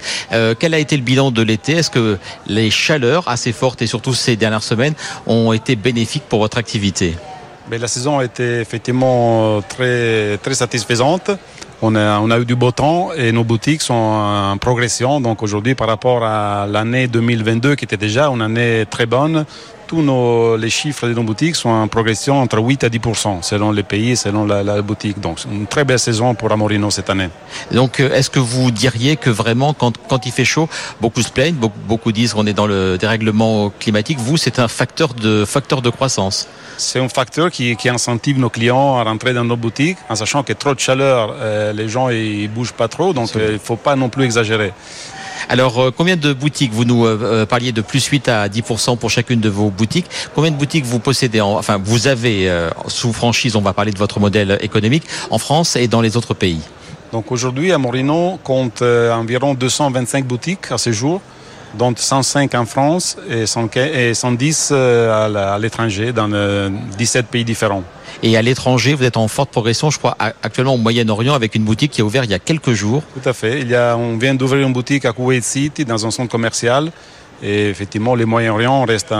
quel 0.59 0.73
a 0.73 0.79
été 0.79 0.97
le 0.97 1.03
bilan 1.03 1.31
de 1.31 1.41
l'été? 1.41 1.73
Est-ce 1.73 1.89
que 1.89 2.17
les 2.47 2.69
chaleurs 2.69 3.27
assez 3.27 3.51
fortes 3.51 3.81
et 3.81 3.87
surtout 3.87 4.13
ces 4.13 4.35
dernières 4.35 4.63
semaines 4.63 4.93
ont 5.27 5.53
été 5.53 5.75
bénéfiques 5.75 6.23
pour 6.27 6.39
votre 6.39 6.57
activité? 6.57 7.15
La 7.77 7.87
saison 7.87 8.19
a 8.19 8.25
été 8.25 8.59
effectivement 8.61 9.61
très, 9.61 10.37
très 10.37 10.55
satisfaisante. 10.55 11.31
On 11.81 11.95
a, 11.95 12.19
on 12.19 12.29
a 12.31 12.39
eu 12.39 12.45
du 12.45 12.55
beau 12.55 12.71
temps 12.71 13.11
et 13.15 13.31
nos 13.31 13.43
boutiques 13.43 13.81
sont 13.81 13.93
en 13.93 14.57
progression. 14.57 15.21
Donc 15.21 15.43
aujourd'hui, 15.43 15.75
par 15.75 15.87
rapport 15.87 16.23
à 16.23 16.67
l'année 16.67 17.07
2022 17.07 17.75
qui 17.75 17.85
était 17.85 17.97
déjà 17.97 18.27
une 18.27 18.41
année 18.41 18.85
très 18.89 19.05
bonne, 19.05 19.45
tous 19.89 20.03
nos, 20.03 20.55
les 20.55 20.69
chiffres 20.69 21.07
de 21.07 21.15
nos 21.15 21.23
boutiques 21.23 21.55
sont 21.55 21.69
en 21.69 21.87
progression 21.87 22.39
entre 22.39 22.59
8 22.59 22.83
à 22.83 22.89
10% 22.89 23.41
selon 23.41 23.71
les 23.71 23.81
pays, 23.81 24.15
selon 24.15 24.45
la, 24.45 24.81
boutique. 24.83 25.19
Donc 25.19 25.39
une 25.51 25.65
très 25.65 25.83
belle 25.83 25.97
saison 25.97 26.35
pour 26.35 26.51
Amorino 26.51 26.91
cette 26.91 27.09
année. 27.09 27.29
Donc 27.71 27.99
euh, 27.99 28.13
est-ce 28.13 28.29
que 28.29 28.37
vous 28.37 28.69
diriez 28.69 29.15
que 29.17 29.31
vraiment 29.31 29.73
quand, 29.73 29.97
quand 30.07 30.27
il 30.27 30.31
fait 30.31 30.45
chaud, 30.45 30.69
beaucoup 31.01 31.23
se 31.23 31.31
plaignent, 31.31 31.55
beaucoup, 31.55 31.79
beaucoup 31.87 32.11
disent 32.11 32.33
qu'on 32.33 32.45
est 32.45 32.53
dans 32.53 32.67
le 32.67 32.99
dérèglement 32.99 33.71
climatique. 33.79 34.19
Vous, 34.19 34.37
c'est 34.37 34.59
un 34.59 34.67
facteur 34.67 35.15
de, 35.15 35.43
facteur 35.43 35.81
de 35.81 35.89
croissance 35.89 36.47
c'est 36.77 36.99
un 36.99 37.09
facteur 37.09 37.51
qui, 37.51 37.75
qui, 37.75 37.89
incentive 37.89 38.39
nos 38.39 38.49
clients 38.49 38.97
à 38.99 39.03
rentrer 39.03 39.33
dans 39.33 39.43
nos 39.43 39.57
boutiques, 39.57 39.97
en 40.07 40.15
sachant 40.15 40.43
que 40.43 40.53
trop 40.53 40.73
de 40.73 40.79
chaleur, 40.79 41.35
euh, 41.37 41.73
les 41.73 41.89
gens 41.89 42.07
ils 42.07 42.47
bougent 42.47 42.71
pas 42.71 42.87
trop, 42.87 43.11
donc 43.11 43.35
euh, 43.35 43.47
il 43.49 43.53
ne 43.55 43.59
faut 43.59 43.75
pas 43.75 43.97
non 43.97 44.07
plus 44.07 44.23
exagérer. 44.23 44.71
Alors, 45.47 45.79
euh, 45.79 45.91
combien 45.95 46.17
de 46.17 46.33
boutiques 46.33 46.73
Vous 46.73 46.85
nous 46.85 47.05
parliez 47.47 47.71
de 47.71 47.81
plus 47.81 48.05
8 48.05 48.27
à 48.27 48.47
10% 48.47 48.97
pour 48.97 49.09
chacune 49.09 49.39
de 49.39 49.49
vos 49.49 49.69
boutiques. 49.69 50.07
Combien 50.35 50.51
de 50.51 50.57
boutiques 50.57 50.85
vous 50.85 50.99
possédez 50.99 51.41
Enfin, 51.41 51.79
vous 51.83 52.07
avez 52.07 52.51
sous 52.87 53.13
franchise, 53.13 53.55
on 53.55 53.61
va 53.61 53.73
parler 53.73 53.91
de 53.91 53.97
votre 53.97 54.19
modèle 54.19 54.57
économique, 54.61 55.03
en 55.29 55.37
France 55.37 55.75
et 55.75 55.87
dans 55.87 56.01
les 56.01 56.17
autres 56.17 56.33
pays? 56.33 56.61
Donc 57.11 57.31
aujourd'hui, 57.31 57.71
Amorino 57.71 58.39
compte 58.43 58.83
euh, 58.83 59.11
environ 59.11 59.55
225 59.55 60.25
boutiques 60.25 60.71
à 60.71 60.77
ce 60.77 60.91
jour, 60.91 61.21
dont 61.75 61.93
105 61.95 62.55
en 62.55 62.65
France 62.65 63.17
et 63.29 63.45
110 63.45 64.69
euh, 64.71 65.55
à 65.55 65.59
l'étranger, 65.59 66.11
dans 66.11 66.29
17 66.97 67.27
pays 67.27 67.45
différents. 67.45 67.83
Et 68.21 68.35
à 68.35 68.41
l'étranger, 68.41 68.93
vous 68.95 69.03
êtes 69.03 69.17
en 69.17 69.27
forte 69.27 69.49
progression, 69.49 69.89
je 69.89 69.97
crois, 69.97 70.15
actuellement 70.19 70.73
au 70.73 70.77
Moyen-Orient, 70.77 71.33
avec 71.33 71.55
une 71.55 71.63
boutique 71.63 71.91
qui 71.91 72.01
a 72.01 72.05
ouvert 72.05 72.25
il 72.25 72.31
y 72.31 72.33
a 72.33 72.39
quelques 72.39 72.73
jours. 72.73 73.01
Tout 73.13 73.29
à 73.29 73.33
fait. 73.33 73.61
Il 73.61 73.69
y 73.69 73.75
a, 73.75 73.95
on 73.95 74.17
vient 74.17 74.35
d'ouvrir 74.35 74.67
une 74.67 74.73
boutique 74.73 75.05
à 75.05 75.13
Kuwait 75.13 75.41
City, 75.41 75.85
dans 75.85 76.05
un 76.05 76.11
centre 76.11 76.29
commercial. 76.29 76.91
Et 77.41 77.69
effectivement, 77.69 78.15
les 78.15 78.25
Moyen-Orient 78.25 78.85
restent, 78.85 79.13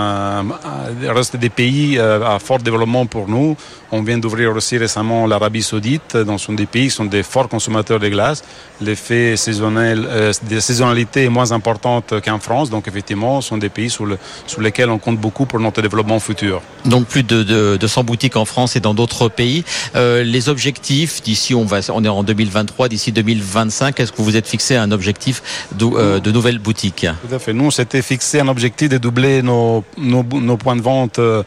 reste 1.04 1.38
des 1.38 1.50
pays 1.50 1.98
euh, 1.98 2.26
à 2.26 2.40
fort 2.40 2.60
développement 2.60 3.06
pour 3.06 3.28
nous. 3.28 3.56
On 3.92 4.04
vient 4.04 4.18
d'ouvrir 4.18 4.56
aussi 4.56 4.78
récemment 4.78 5.26
l'Arabie 5.26 5.64
Saoudite. 5.64 6.16
Dans 6.16 6.38
sont 6.38 6.54
des 6.54 6.66
pays 6.66 6.86
qui 6.86 6.92
sont 6.92 7.06
des 7.06 7.24
forts 7.24 7.50
consommateurs 7.50 8.00
de 8.00 8.08
glace. 8.10 8.44
L'effet 8.82 9.36
saisonnel, 9.36 10.06
euh, 10.08 10.32
des 10.44 10.62
saisonnalités 10.62 11.24
est 11.24 11.30
moins 11.30 11.52
importante 11.52 12.14
qu'en 12.24 12.40
France. 12.40 12.70
Donc 12.70 12.88
effectivement, 12.88 13.42
ce 13.42 13.50
sont 13.50 13.58
des 13.58 13.70
pays 13.70 13.90
sur, 13.90 14.06
le, 14.06 14.18
sur, 14.46 14.62
lesquels 14.62 14.90
on 14.90 15.00
compte 15.00 15.18
beaucoup 15.18 15.46
pour 15.46 15.60
notre 15.60 15.82
développement 15.82 16.20
futur. 16.20 16.62
Donc 16.86 17.08
plus 17.08 17.24
de, 17.24 17.44
de, 17.44 17.78
de 17.78 17.88
100 17.88 18.04
boutiques 18.04 18.36
en 18.36 18.46
France 18.46 18.76
et 18.76 18.80
dans 18.80 18.94
d'autres 18.94 19.28
pays. 19.28 19.64
Euh, 19.96 20.24
les 20.24 20.50
objectifs 20.50 21.22
d'ici, 21.24 21.56
on, 21.56 21.66
va, 21.66 21.80
on 21.92 22.04
est 22.04 22.10
en 22.10 22.24
2023, 22.24 22.90
d'ici 22.90 23.12
2025, 23.12 24.00
est-ce 24.00 24.12
que 24.12 24.18
vous 24.18 24.24
vous 24.24 24.38
êtes 24.38 24.48
fixé 24.48 24.76
un 24.76 24.92
objectif 24.92 25.68
de, 25.72 25.86
euh, 25.86 26.20
de 26.20 26.32
nouvelles 26.32 26.60
boutiques? 26.60 27.08
Tout 27.28 27.36
à 27.36 27.40
fait. 27.40 27.54
Nous, 27.54 27.72
c'était 27.72 28.02
fixé 28.10 28.40
un 28.40 28.48
objectif 28.48 28.90
de 28.90 28.98
doubler 28.98 29.44
nos, 29.44 29.84
nos, 29.96 30.24
nos 30.24 30.58
points 30.58 30.76
de 30.76 30.82
vente. 30.82 31.20
Euh, 31.20 31.44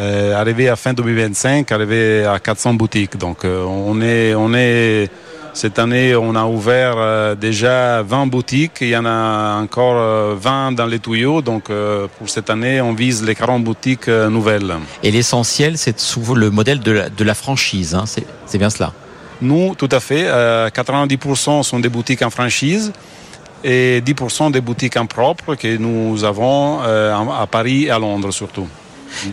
euh, 0.00 0.34
arrivé 0.34 0.68
à 0.68 0.76
fin 0.76 0.92
2025, 0.92 1.70
arrivé 1.70 2.24
à 2.26 2.38
400 2.38 2.74
boutiques. 2.74 3.16
Donc 3.16 3.44
euh, 3.44 3.64
on 3.64 4.00
est, 4.02 4.34
on 4.34 4.52
est 4.52 5.08
cette 5.54 5.78
année, 5.78 6.16
on 6.16 6.34
a 6.34 6.44
ouvert 6.44 6.94
euh, 6.98 7.34
déjà 7.34 8.02
20 8.02 8.26
boutiques. 8.26 8.78
Il 8.80 8.88
y 8.88 8.96
en 8.96 9.06
a 9.06 9.60
encore 9.62 10.36
20 10.36 10.72
dans 10.72 10.86
les 10.86 10.98
tuyaux. 10.98 11.40
Donc 11.42 11.70
pour 12.18 12.28
cette 12.28 12.50
année, 12.50 12.80
on 12.80 12.92
vise 12.92 13.22
les 13.22 13.34
40 13.34 13.64
boutiques 13.64 14.08
nouvelles. 14.08 14.74
Et 15.02 15.10
l'essentiel, 15.10 15.78
c'est 15.78 15.98
souvent 15.98 16.34
le 16.34 16.50
modèle 16.50 16.80
de 16.80 16.92
la, 16.92 17.08
de 17.08 17.24
la 17.24 17.34
franchise. 17.34 17.94
Hein. 17.94 18.04
C'est 18.46 18.58
bien 18.58 18.70
cela. 18.70 18.92
Nous, 19.40 19.74
tout 19.76 19.88
à 19.90 20.00
fait. 20.00 20.24
90% 20.24 21.62
sont 21.62 21.80
des 21.80 21.88
boutiques 21.88 22.22
en 22.22 22.30
franchise 22.30 22.92
et 23.64 24.00
10% 24.00 24.52
des 24.52 24.60
boutiques 24.60 24.96
en 24.96 25.06
propre 25.06 25.54
que 25.56 25.76
nous 25.76 26.22
avons 26.22 26.80
à 26.80 27.46
Paris 27.50 27.84
et 27.84 27.90
à 27.90 27.98
Londres 27.98 28.30
surtout. 28.30 28.68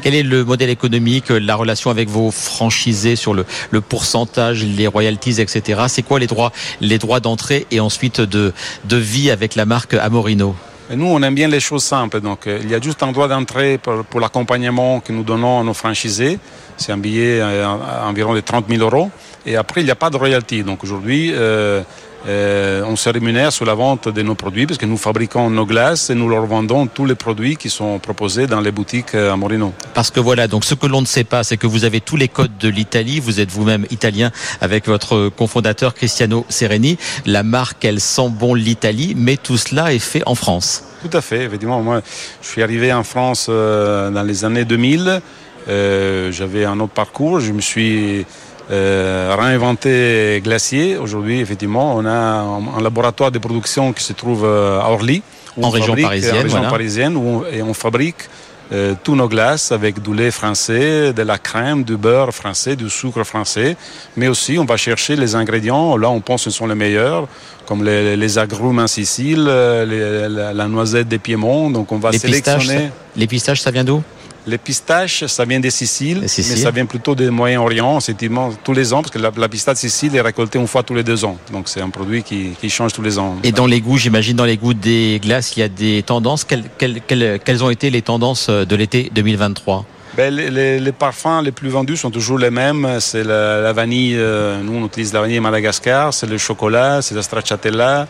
Quel 0.01 0.15
est 0.15 0.23
le 0.23 0.45
modèle 0.45 0.69
économique, 0.69 1.29
la 1.29 1.55
relation 1.55 1.89
avec 1.89 2.09
vos 2.09 2.31
franchisés 2.31 3.15
sur 3.15 3.33
le, 3.33 3.45
le 3.71 3.81
pourcentage, 3.81 4.63
les 4.63 4.88
royalties, 4.88 5.41
etc. 5.41 5.81
C'est 5.88 6.03
quoi 6.03 6.19
les 6.19 6.27
droits, 6.27 6.51
les 6.79 6.97
droits 6.97 7.19
d'entrée 7.19 7.65
et 7.71 7.79
ensuite 7.79 8.21
de, 8.21 8.53
de 8.85 8.97
vie 8.97 9.31
avec 9.31 9.55
la 9.55 9.65
marque 9.65 9.93
Amorino? 9.93 10.55
Et 10.91 10.95
nous, 10.97 11.05
on 11.05 11.21
aime 11.21 11.35
bien 11.35 11.47
les 11.47 11.61
choses 11.61 11.83
simples. 11.83 12.19
Donc, 12.19 12.47
euh, 12.47 12.59
il 12.61 12.69
y 12.69 12.75
a 12.75 12.81
juste 12.81 13.01
un 13.01 13.13
droit 13.13 13.29
d'entrée 13.29 13.77
pour, 13.77 14.03
pour 14.03 14.19
l'accompagnement 14.19 15.00
que 15.00 15.13
nous 15.13 15.23
donnons 15.23 15.61
à 15.61 15.63
nos 15.63 15.73
franchisés. 15.73 16.38
C'est 16.75 16.91
un 16.91 16.97
billet 16.97 17.39
euh, 17.39 17.65
environ 18.05 18.33
de 18.33 18.41
30 18.41 18.65
000 18.67 18.81
euros. 18.81 19.09
Et 19.45 19.55
après, 19.55 19.81
il 19.81 19.85
n'y 19.85 19.91
a 19.91 19.95
pas 19.95 20.09
de 20.09 20.17
royalties. 20.17 20.63
Donc, 20.63 20.83
aujourd'hui, 20.83 21.31
euh, 21.33 21.81
euh, 22.27 22.83
on 22.85 22.95
se 22.95 23.09
rémunère 23.09 23.51
sur 23.51 23.65
la 23.65 23.73
vente 23.73 24.07
de 24.07 24.21
nos 24.21 24.35
produits 24.35 24.67
parce 24.67 24.77
que 24.77 24.85
nous 24.85 24.97
fabriquons 24.97 25.49
nos 25.49 25.65
glaces 25.65 26.09
et 26.09 26.15
nous 26.15 26.29
leur 26.29 26.45
vendons 26.45 26.85
tous 26.87 27.05
les 27.05 27.15
produits 27.15 27.55
qui 27.55 27.69
sont 27.69 27.97
proposés 27.99 28.47
dans 28.47 28.61
les 28.61 28.71
boutiques 28.71 29.15
euh, 29.15 29.33
à 29.33 29.35
Morino. 29.35 29.73
Parce 29.93 30.11
que 30.11 30.19
voilà, 30.19 30.47
donc 30.47 30.63
ce 30.63 30.75
que 30.75 30.85
l'on 30.85 31.01
ne 31.01 31.07
sait 31.07 31.23
pas, 31.23 31.43
c'est 31.43 31.57
que 31.57 31.67
vous 31.67 31.83
avez 31.83 31.99
tous 31.99 32.17
les 32.17 32.27
codes 32.27 32.57
de 32.59 32.69
l'Italie. 32.69 33.19
Vous 33.19 33.39
êtes 33.39 33.51
vous-même 33.51 33.85
italien 33.89 34.31
avec 34.61 34.87
votre 34.87 35.29
cofondateur 35.29 35.93
Cristiano 35.93 36.45
Sereni. 36.49 36.97
La 37.25 37.43
marque, 37.43 37.83
elle 37.85 37.99
sent 37.99 38.29
bon 38.29 38.53
l'Italie, 38.53 39.13
mais 39.17 39.37
tout 39.37 39.57
cela 39.57 39.93
est 39.93 39.99
fait 39.99 40.21
en 40.25 40.35
France. 40.35 40.83
Tout 41.01 41.17
à 41.17 41.21
fait, 41.21 41.43
évidemment. 41.43 41.81
Moi, 41.81 42.01
je 42.41 42.47
suis 42.47 42.61
arrivé 42.61 42.93
en 42.93 43.03
France 43.03 43.47
euh, 43.49 44.11
dans 44.11 44.23
les 44.23 44.45
années 44.45 44.65
2000. 44.65 45.21
Euh, 45.67 46.31
J'avais 46.31 46.65
un 46.65 46.79
autre 46.79 46.93
parcours. 46.93 47.39
Je 47.39 47.51
me 47.51 47.61
suis 47.61 48.25
euh, 48.69 49.35
réinventer 49.37 50.41
Glacier. 50.43 50.97
Aujourd'hui, 50.97 51.39
effectivement, 51.39 51.95
on 51.95 52.05
a 52.05 52.11
un, 52.11 52.81
laboratoire 52.81 53.31
de 53.31 53.39
production 53.39 53.93
qui 53.93 54.03
se 54.03 54.13
trouve 54.13 54.45
euh, 54.45 54.79
à 54.79 54.89
Orly. 54.89 55.23
En 55.61 55.69
région 55.69 55.95
parisienne. 55.95 56.35
En 56.35 56.43
région 56.43 56.69
parisienne, 56.69 57.17
où 57.17 57.21
on, 57.21 57.45
et 57.51 57.61
on 57.61 57.73
fabrique 57.73 58.29
euh, 58.71 58.93
tous 59.03 59.15
nos 59.15 59.27
glaces 59.27 59.73
avec 59.73 60.01
du 60.01 60.13
lait 60.13 60.31
français, 60.31 61.11
de 61.11 61.21
la 61.23 61.37
crème, 61.37 61.83
du 61.83 61.97
beurre 61.97 62.33
français, 62.33 62.77
du 62.77 62.89
sucre 62.89 63.23
français. 63.23 63.75
Mais 64.15 64.29
aussi, 64.29 64.57
on 64.57 64.65
va 64.65 64.77
chercher 64.77 65.17
les 65.17 65.35
ingrédients. 65.35 65.97
Là, 65.97 66.09
on 66.09 66.21
pense 66.21 66.45
que 66.45 66.51
ce 66.51 66.57
sont 66.57 66.67
les 66.67 66.75
meilleurs, 66.75 67.27
comme 67.65 67.83
les, 67.83 68.15
les 68.15 68.37
agrumes 68.37 68.79
en 68.79 68.87
Sicile, 68.87 69.43
les, 69.43 70.29
la, 70.29 70.53
la, 70.53 70.67
noisette 70.67 71.09
des 71.09 71.19
Piémont. 71.19 71.69
Donc, 71.69 71.91
on 71.91 71.97
va 71.97 72.11
les 72.11 72.19
sélectionner. 72.19 72.59
Pistaches, 72.59 72.91
les 73.17 73.27
pistaches, 73.27 73.61
ça 73.61 73.71
vient 73.71 73.83
d'où? 73.83 74.01
Les 74.48 74.57
pistaches, 74.57 75.25
ça 75.25 75.45
vient 75.45 75.60
des 75.60 75.69
Siciles, 75.69 76.27
Sicile. 76.27 76.55
mais 76.55 76.62
ça 76.62 76.71
vient 76.71 76.86
plutôt 76.86 77.15
des 77.15 77.29
Moyen-Orient, 77.29 77.98
effectivement, 78.00 78.51
tous 78.63 78.74
les 78.74 78.93
ans, 78.93 79.01
parce 79.01 79.13
que 79.13 79.19
la, 79.19 79.31
la 79.36 79.50
pistache 79.50 79.77
Sicile 79.77 80.15
est 80.15 80.21
récoltée 80.21 80.60
une 80.60 80.67
fois 80.67 80.83
tous 80.83 80.95
les 80.95 81.03
deux 81.03 81.25
ans. 81.25 81.38
Donc 81.51 81.69
c'est 81.69 81.81
un 81.81 81.89
produit 81.89 82.24
qui, 82.24 82.51
qui, 82.60 82.69
change 82.69 82.93
tous 82.93 83.01
les 83.01 83.19
ans. 83.19 83.38
Et 83.43 83.51
dans 83.51 83.67
les 83.67 83.81
goûts, 83.81 83.98
j'imagine, 83.98 84.36
dans 84.36 84.45
les 84.45 84.57
goûts 84.57 84.74
des 84.74 85.19
glaces, 85.21 85.55
il 85.55 85.60
y 85.60 85.63
a 85.63 85.69
des 85.69 86.03
tendances. 86.03 86.43
Quelles, 86.43 86.63
quelles, 86.77 87.01
quelles, 87.01 87.39
quelles 87.43 87.63
ont 87.63 87.69
été 87.69 87.89
les 87.89 88.01
tendances 88.01 88.50
de 88.50 88.75
l'été 88.75 89.12
2023 89.13 89.86
ben, 90.17 90.33
les, 90.33 90.50
les, 90.50 90.79
les, 90.79 90.91
parfums 90.91 91.41
les 91.41 91.53
plus 91.53 91.69
vendus 91.69 91.95
sont 91.95 92.12
toujours 92.12 92.38
les 92.38 92.50
mêmes. 92.50 92.98
C'est 93.00 93.24
la, 93.24 93.62
la, 93.62 93.71
vanille, 93.71 94.15
euh, 94.17 94.62
nous 94.62 94.74
on 94.74 94.86
utilise 94.86 95.13
la 95.13 95.21
vanille 95.21 95.39
Madagascar, 95.39 96.13
c'est 96.13 96.27
le 96.27 96.38
chocolat, 96.38 97.01
c'est 97.01 97.15
la 97.15 97.21
stracciatella. 97.21 98.07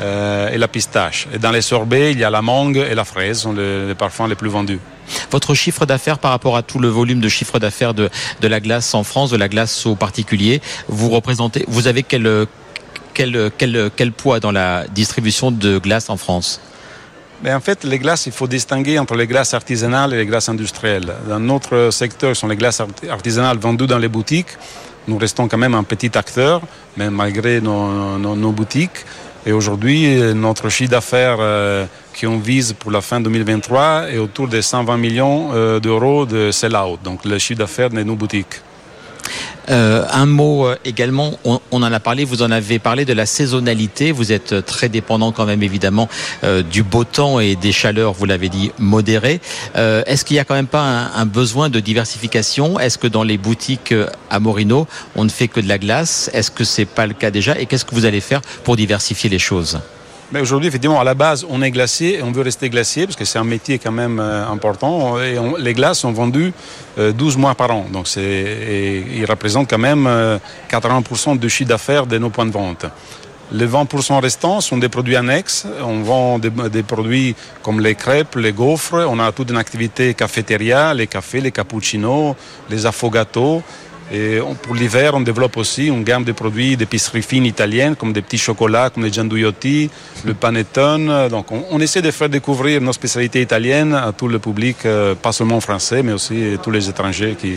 Euh, 0.00 0.50
et 0.50 0.58
la 0.58 0.68
pistache. 0.68 1.26
Et 1.34 1.38
dans 1.38 1.50
les 1.50 1.60
sorbets, 1.60 2.12
il 2.12 2.20
y 2.20 2.24
a 2.24 2.30
la 2.30 2.40
mangue 2.40 2.76
et 2.76 2.94
la 2.94 3.04
fraise, 3.04 3.40
sont 3.40 3.52
les, 3.52 3.88
les 3.88 3.94
parfums 3.96 4.28
les 4.28 4.36
plus 4.36 4.48
vendus. 4.48 4.78
Votre 5.30 5.54
chiffre 5.54 5.86
d'affaires 5.86 6.18
par 6.18 6.30
rapport 6.30 6.56
à 6.56 6.62
tout 6.62 6.78
le 6.78 6.88
volume 6.88 7.20
de 7.20 7.28
chiffre 7.28 7.58
d'affaires 7.58 7.94
de, 7.94 8.10
la 8.42 8.60
glace 8.60 8.94
en 8.94 9.04
France, 9.04 9.30
de 9.30 9.36
la 9.36 9.48
glace 9.48 9.86
au 9.86 9.94
particulier, 9.94 10.60
vous 10.88 11.10
représentez, 11.10 11.64
vous 11.68 11.86
avez 11.86 12.02
quel, 12.02 12.46
poids 14.16 14.40
dans 14.40 14.52
la 14.52 14.86
distribution 14.88 15.50
de 15.50 15.78
glace 15.78 16.10
en 16.10 16.16
France? 16.16 16.60
Mais 17.42 17.54
en 17.54 17.60
fait, 17.60 17.84
les 17.84 18.00
glaces, 18.00 18.26
il 18.26 18.32
faut 18.32 18.48
distinguer 18.48 18.98
entre 18.98 19.14
les 19.14 19.28
glaces 19.28 19.54
artisanales 19.54 20.12
et 20.12 20.16
les 20.16 20.26
glaces 20.26 20.48
industrielles. 20.48 21.14
Dans 21.28 21.38
notre 21.38 21.90
secteur, 21.92 22.34
ce 22.34 22.40
sont 22.40 22.48
les 22.48 22.56
glaces 22.56 22.82
artisanales 23.08 23.58
vendues 23.58 23.86
dans 23.86 23.98
les 23.98 24.08
boutiques. 24.08 24.48
Nous 25.06 25.18
restons 25.18 25.46
quand 25.46 25.56
même 25.56 25.74
un 25.74 25.84
petit 25.84 26.18
acteur, 26.18 26.60
même 26.96 27.14
malgré 27.14 27.60
nos 27.60 28.52
boutiques. 28.52 29.04
Et 29.46 29.52
aujourd'hui, 29.52 30.20
notre 30.34 30.68
chiffre 30.68 30.90
d'affaires 30.90 31.36
euh, 31.40 31.86
qu'on 32.20 32.38
vise 32.38 32.72
pour 32.72 32.90
la 32.90 33.00
fin 33.00 33.20
2023 33.20 34.10
est 34.10 34.18
autour 34.18 34.48
de 34.48 34.60
120 34.60 34.96
millions 34.96 35.50
euh, 35.52 35.80
d'euros 35.80 36.26
de 36.26 36.50
sell-out, 36.50 37.00
donc 37.02 37.24
le 37.24 37.38
chiffre 37.38 37.60
d'affaires 37.60 37.90
de 37.90 38.02
nos 38.02 38.16
boutiques. 38.16 38.60
Euh, 39.70 40.04
un 40.10 40.26
mot 40.26 40.68
également, 40.84 41.38
on, 41.44 41.60
en 41.70 41.82
a 41.82 42.00
parlé, 42.00 42.24
vous 42.24 42.42
en 42.42 42.50
avez 42.50 42.78
parlé 42.78 43.04
de 43.04 43.12
la 43.12 43.26
saisonnalité. 43.26 44.12
Vous 44.12 44.32
êtes 44.32 44.64
très 44.64 44.88
dépendant 44.88 45.32
quand 45.32 45.46
même 45.46 45.62
évidemment 45.62 46.08
euh, 46.44 46.62
du 46.62 46.82
beau 46.82 47.04
temps 47.04 47.40
et 47.40 47.56
des 47.56 47.72
chaleurs, 47.72 48.12
vous 48.12 48.24
l'avez 48.24 48.48
dit, 48.48 48.72
modérées. 48.78 49.40
Euh, 49.76 50.02
Est-ce 50.06 50.24
qu'il 50.24 50.34
n'y 50.34 50.40
a 50.40 50.44
quand 50.44 50.54
même 50.54 50.66
pas 50.66 50.82
un, 50.82 51.12
un 51.14 51.26
besoin 51.26 51.68
de 51.68 51.80
diversification? 51.80 52.78
Est-ce 52.80 52.98
que 52.98 53.06
dans 53.06 53.24
les 53.24 53.38
boutiques 53.38 53.94
à 54.30 54.40
Morino, 54.40 54.86
on 55.16 55.24
ne 55.24 55.30
fait 55.30 55.48
que 55.48 55.60
de 55.60 55.68
la 55.68 55.78
glace? 55.78 56.30
Est-ce 56.32 56.50
que 56.50 56.64
c'est 56.64 56.84
pas 56.84 57.06
le 57.06 57.14
cas 57.14 57.30
déjà? 57.30 57.58
Et 57.58 57.66
qu'est-ce 57.66 57.84
que 57.84 57.94
vous 57.94 58.04
allez 58.04 58.20
faire 58.20 58.40
pour 58.64 58.76
diversifier 58.76 59.30
les 59.30 59.38
choses? 59.38 59.78
Mais 60.30 60.40
aujourd'hui, 60.40 60.68
effectivement, 60.68 61.00
à 61.00 61.04
la 61.04 61.14
base, 61.14 61.46
on 61.48 61.62
est 61.62 61.70
glacier 61.70 62.18
et 62.18 62.22
on 62.22 62.32
veut 62.32 62.42
rester 62.42 62.68
glacier 62.68 63.06
parce 63.06 63.16
que 63.16 63.24
c'est 63.24 63.38
un 63.38 63.44
métier 63.44 63.78
quand 63.78 63.92
même 63.92 64.20
euh, 64.20 64.46
important. 64.46 65.18
Et 65.18 65.38
les 65.58 65.72
glaces 65.72 66.00
sont 66.00 66.12
vendues 66.12 66.52
euh, 66.98 67.12
12 67.12 67.38
mois 67.38 67.54
par 67.54 67.70
an. 67.70 67.86
Donc, 67.90 68.08
ils 68.16 69.24
représentent 69.26 69.70
quand 69.70 69.78
même 69.78 70.06
euh, 70.06 70.38
80% 70.70 71.38
du 71.38 71.48
chiffre 71.48 71.70
d'affaires 71.70 72.06
de 72.06 72.18
nos 72.18 72.28
points 72.28 72.44
de 72.44 72.50
vente. 72.50 72.84
Les 73.50 73.66
20% 73.66 74.20
restants 74.20 74.60
sont 74.60 74.76
des 74.76 74.90
produits 74.90 75.16
annexes. 75.16 75.66
On 75.82 76.02
vend 76.02 76.38
des, 76.38 76.50
des, 76.50 76.82
produits 76.82 77.34
comme 77.62 77.80
les 77.80 77.94
crêpes, 77.94 78.36
les 78.36 78.52
gaufres. 78.52 79.06
On 79.08 79.18
a 79.18 79.32
toute 79.32 79.48
une 79.48 79.56
activité 79.56 80.12
cafétéria, 80.12 80.92
les 80.92 81.06
cafés, 81.06 81.40
les 81.40 81.52
cappuccinos, 81.52 82.34
les 82.68 82.84
affogatos. 82.84 83.62
Et 84.12 84.38
pour 84.62 84.74
l'hiver, 84.74 85.12
on 85.14 85.20
développe 85.20 85.56
aussi 85.56 85.88
une 85.88 86.02
gamme 86.02 86.24
de 86.24 86.32
produits 86.32 86.76
d'épicerie 86.76 87.22
fine 87.22 87.44
italienne, 87.44 87.94
comme 87.94 88.12
des 88.12 88.22
petits 88.22 88.38
chocolats, 88.38 88.90
comme 88.90 89.04
les 89.04 89.12
gianduiotti, 89.12 89.90
le 90.24 90.34
panettone. 90.34 91.28
Donc, 91.28 91.52
on, 91.52 91.64
on, 91.70 91.80
essaie 91.80 92.00
de 92.00 92.10
faire 92.10 92.28
découvrir 92.28 92.80
nos 92.80 92.92
spécialités 92.92 93.42
italiennes 93.42 93.94
à 93.94 94.12
tout 94.12 94.28
le 94.28 94.38
public, 94.38 94.78
euh, 94.86 95.14
pas 95.14 95.32
seulement 95.32 95.60
français, 95.60 96.02
mais 96.02 96.12
aussi 96.12 96.56
tous 96.62 96.70
les 96.70 96.88
étrangers 96.88 97.36
qui, 97.38 97.56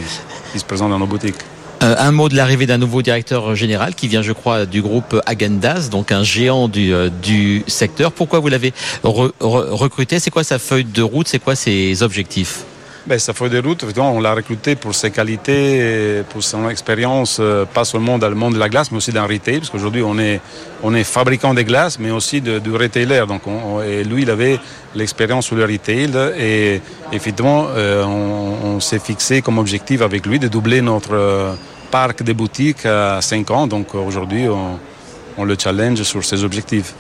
se 0.58 0.66
présentent 0.66 0.92
dans 0.92 1.00
nos 1.00 1.08
boutiques. 1.08 1.42
Euh, 1.84 1.96
un 1.98 2.12
mot 2.12 2.30
de 2.30 2.36
l'arrivée 2.36 2.68
d'un 2.68 2.78
nouveau 2.78 3.02
directeur 3.02 3.56
général 3.56 3.96
qui 3.96 4.08
vient, 4.08 4.22
je 4.22 4.34
crois, 4.34 4.66
du 4.66 4.82
groupe 4.82 5.20
Agendas, 5.26 5.88
donc 5.90 6.12
un 6.12 6.24
géant 6.24 6.68
du, 6.68 6.94
euh, 6.94 7.10
du 7.10 7.64
secteur. 7.68 8.12
Pourquoi 8.12 8.40
vous 8.40 8.50
l'avez 8.50 8.74
re, 9.04 9.32
re, 9.40 9.72
recruté? 9.72 10.20
C'est 10.20 10.30
quoi 10.30 10.44
sa 10.44 10.60
feuille 10.60 10.86
de 10.86 11.02
route? 11.02 11.28
C'est 11.28 11.40
quoi 11.40 11.56
ses 11.56 12.04
objectifs? 12.04 12.66
Ben, 13.06 13.20
Sa 13.20 13.34
feuille 13.34 13.50
de 13.50 13.60
route, 13.60 13.86
on 13.98 14.20
l'a 14.20 14.34
recruté 14.34 14.76
pour 14.76 14.94
ses 14.94 15.12
qualités, 15.12 16.24
pour 16.30 16.44
son 16.44 16.70
expérience, 16.70 17.38
euh, 17.40 17.66
pas 17.66 17.86
seulement 17.86 18.18
dans 18.18 18.30
le 18.30 18.36
monde 18.36 18.54
de 18.54 18.60
la 18.60 18.70
glace, 18.70 18.92
mais 18.92 18.98
aussi 18.98 19.12
dans 19.12 19.26
le 19.26 19.34
retail, 19.34 19.60
parce 19.60 19.70
qu'aujourd'hui 19.70 20.04
on 20.04 20.18
est, 20.20 20.40
on 20.84 20.94
est 20.94 21.04
fabricant 21.04 21.54
de 21.54 21.62
glace, 21.62 22.00
mais 22.00 22.12
aussi 22.12 22.42
de, 22.42 22.60
du 22.60 22.72
retailer. 22.72 23.26
Donc 23.28 23.42
et 23.88 24.04
lui, 24.04 24.24
il 24.24 24.30
avait 24.30 24.60
l'expérience 24.96 25.46
sur 25.46 25.56
le 25.56 25.66
retail 25.66 26.12
et 26.38 26.82
effectivement, 27.12 27.68
euh, 27.70 28.04
on, 28.04 28.80
s'est 28.80 29.00
fixé 29.00 29.42
comme 29.42 29.60
objectif 29.60 30.02
avec 30.02 30.26
lui 30.26 30.40
de 30.40 30.48
doubler 30.48 30.82
notre 30.82 31.14
euh, 31.14 31.54
parc 31.92 32.24
de 32.24 32.34
boutiques 32.34 32.86
à 32.86 33.22
5 33.22 33.52
ans. 33.52 33.68
Donc 33.68 33.94
aujourd'hui, 33.94 34.48
on, 34.50 34.80
on 35.42 35.44
le 35.44 35.56
challenge 35.58 36.04
sur 36.04 36.24
ses 36.24 36.44
objectifs. 36.44 36.94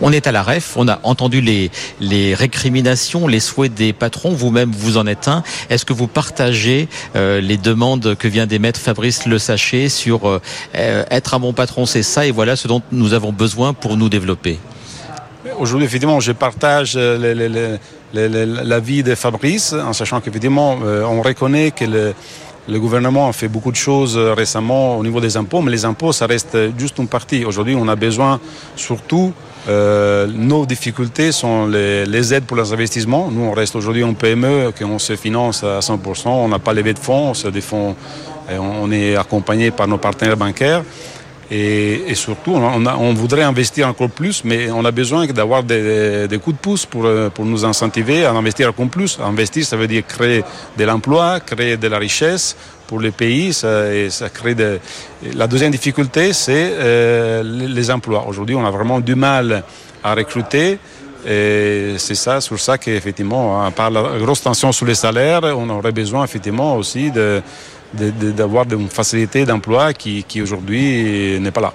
On 0.00 0.12
est 0.12 0.26
à 0.26 0.32
la 0.32 0.42
REF, 0.42 0.76
on 0.76 0.88
a 0.88 0.98
entendu 1.04 1.40
les, 1.40 1.70
les 2.00 2.34
récriminations, 2.34 3.28
les 3.28 3.38
souhaits 3.40 3.72
des 3.72 3.92
patrons, 3.92 4.32
vous-même 4.32 4.72
vous 4.72 4.96
en 4.96 5.06
êtes 5.06 5.28
un. 5.28 5.44
Est-ce 5.70 5.84
que 5.84 5.92
vous 5.92 6.08
partagez 6.08 6.88
euh, 7.14 7.40
les 7.40 7.56
demandes 7.56 8.16
que 8.16 8.26
vient 8.26 8.46
d'émettre 8.46 8.80
Fabrice 8.80 9.26
Le 9.26 9.38
Sachet 9.38 9.88
sur 9.88 10.28
euh, 10.28 10.40
être 10.74 11.34
un 11.34 11.38
bon 11.38 11.52
patron, 11.52 11.86
c'est 11.86 12.02
ça, 12.02 12.26
et 12.26 12.32
voilà 12.32 12.56
ce 12.56 12.66
dont 12.66 12.82
nous 12.90 13.12
avons 13.14 13.32
besoin 13.32 13.72
pour 13.74 13.96
nous 13.96 14.08
développer? 14.08 14.58
Aujourd'hui, 15.58 15.86
effectivement, 15.86 16.18
je 16.18 16.32
partage 16.32 16.98
l'avis 18.12 19.02
de 19.02 19.14
Fabrice, 19.14 19.72
en 19.72 19.92
sachant 19.92 20.20
qu'effectivement, 20.20 20.78
euh, 20.82 21.04
on 21.04 21.22
reconnaît 21.22 21.70
que 21.70 21.84
le, 21.84 22.14
le 22.68 22.80
gouvernement 22.80 23.28
a 23.28 23.32
fait 23.32 23.48
beaucoup 23.48 23.70
de 23.70 23.76
choses 23.76 24.16
euh, 24.16 24.34
récemment 24.34 24.98
au 24.98 25.02
niveau 25.02 25.20
des 25.20 25.36
impôts, 25.36 25.60
mais 25.60 25.70
les 25.70 25.84
impôts, 25.84 26.12
ça 26.12 26.26
reste 26.26 26.56
juste 26.78 26.98
une 26.98 27.08
partie. 27.08 27.44
Aujourd'hui, 27.44 27.74
on 27.74 27.88
a 27.88 27.96
besoin 27.96 28.40
surtout 28.76 29.32
euh, 29.68 30.26
nos 30.26 30.66
difficultés 30.66 31.32
sont 31.32 31.66
les, 31.66 32.34
aides 32.34 32.44
pour 32.44 32.56
les 32.56 32.72
investissements. 32.72 33.30
Nous, 33.30 33.42
on 33.42 33.52
reste 33.52 33.76
aujourd'hui 33.76 34.04
en 34.04 34.12
PME, 34.14 34.72
qu'on 34.78 34.98
se 34.98 35.16
finance 35.16 35.64
à 35.64 35.80
100%. 35.80 36.28
On 36.28 36.48
n'a 36.48 36.58
pas 36.58 36.74
levé 36.74 36.92
de 36.92 36.98
fonds, 36.98 37.32
on, 37.32 37.50
des 37.50 37.60
fonds, 37.62 37.96
on 38.50 38.92
est 38.92 39.16
accompagné 39.16 39.70
par 39.70 39.88
nos 39.88 39.96
partenaires 39.96 40.36
bancaires. 40.36 40.82
Et, 41.50 42.14
surtout, 42.14 42.52
on, 42.52 43.14
voudrait 43.14 43.42
investir 43.42 43.86
encore 43.88 44.10
plus, 44.10 44.44
mais 44.44 44.70
on 44.70 44.84
a 44.84 44.90
besoin 44.90 45.26
d'avoir 45.26 45.62
des, 45.62 46.26
coups 46.42 46.56
de 46.56 46.60
pouce 46.60 46.86
pour, 46.86 47.04
euh, 47.04 47.28
pour 47.28 47.44
nous 47.44 47.64
incentiver 47.64 48.24
à 48.24 48.32
investir 48.32 48.68
encore 48.70 48.88
plus. 48.88 49.18
Investir, 49.20 49.64
ça 49.64 49.76
veut 49.76 49.86
dire 49.86 50.06
créer 50.06 50.42
de 50.76 50.84
l'emploi, 50.84 51.40
créer 51.40 51.76
de 51.76 51.88
la 51.88 51.98
richesse 51.98 52.56
pour 52.86 53.00
les 53.00 53.10
pays. 53.10 53.52
Ça, 53.52 53.94
et 53.94 54.10
ça 54.10 54.30
crée 54.30 54.54
de... 54.54 54.80
La 55.34 55.46
deuxième 55.46 55.70
difficulté, 55.70 56.32
c'est 56.32 56.70
euh, 56.72 57.42
les 57.42 57.90
emplois. 57.90 58.24
Aujourd'hui, 58.26 58.56
on 58.56 58.64
a 58.64 58.70
vraiment 58.70 59.00
du 59.00 59.14
mal 59.14 59.64
à 60.02 60.14
recruter. 60.14 60.78
Et 61.26 61.94
c'est 61.96 62.14
ça, 62.14 62.40
sur 62.42 62.60
ça 62.60 62.76
qu'effectivement, 62.76 63.70
par 63.70 63.90
la 63.90 64.18
grosse 64.18 64.42
tension 64.42 64.72
sur 64.72 64.84
les 64.84 64.94
salaires, 64.94 65.42
on 65.56 65.70
aurait 65.70 65.92
besoin 65.92 66.22
effectivement 66.22 66.76
aussi 66.76 67.10
de 67.10 67.42
d'avoir 67.94 68.66
une 68.70 68.88
facilité 68.88 69.44
d'emploi 69.44 69.92
qui, 69.92 70.24
qui 70.24 70.42
aujourd'hui 70.42 71.38
n'est 71.40 71.50
pas 71.50 71.60
là. 71.60 71.74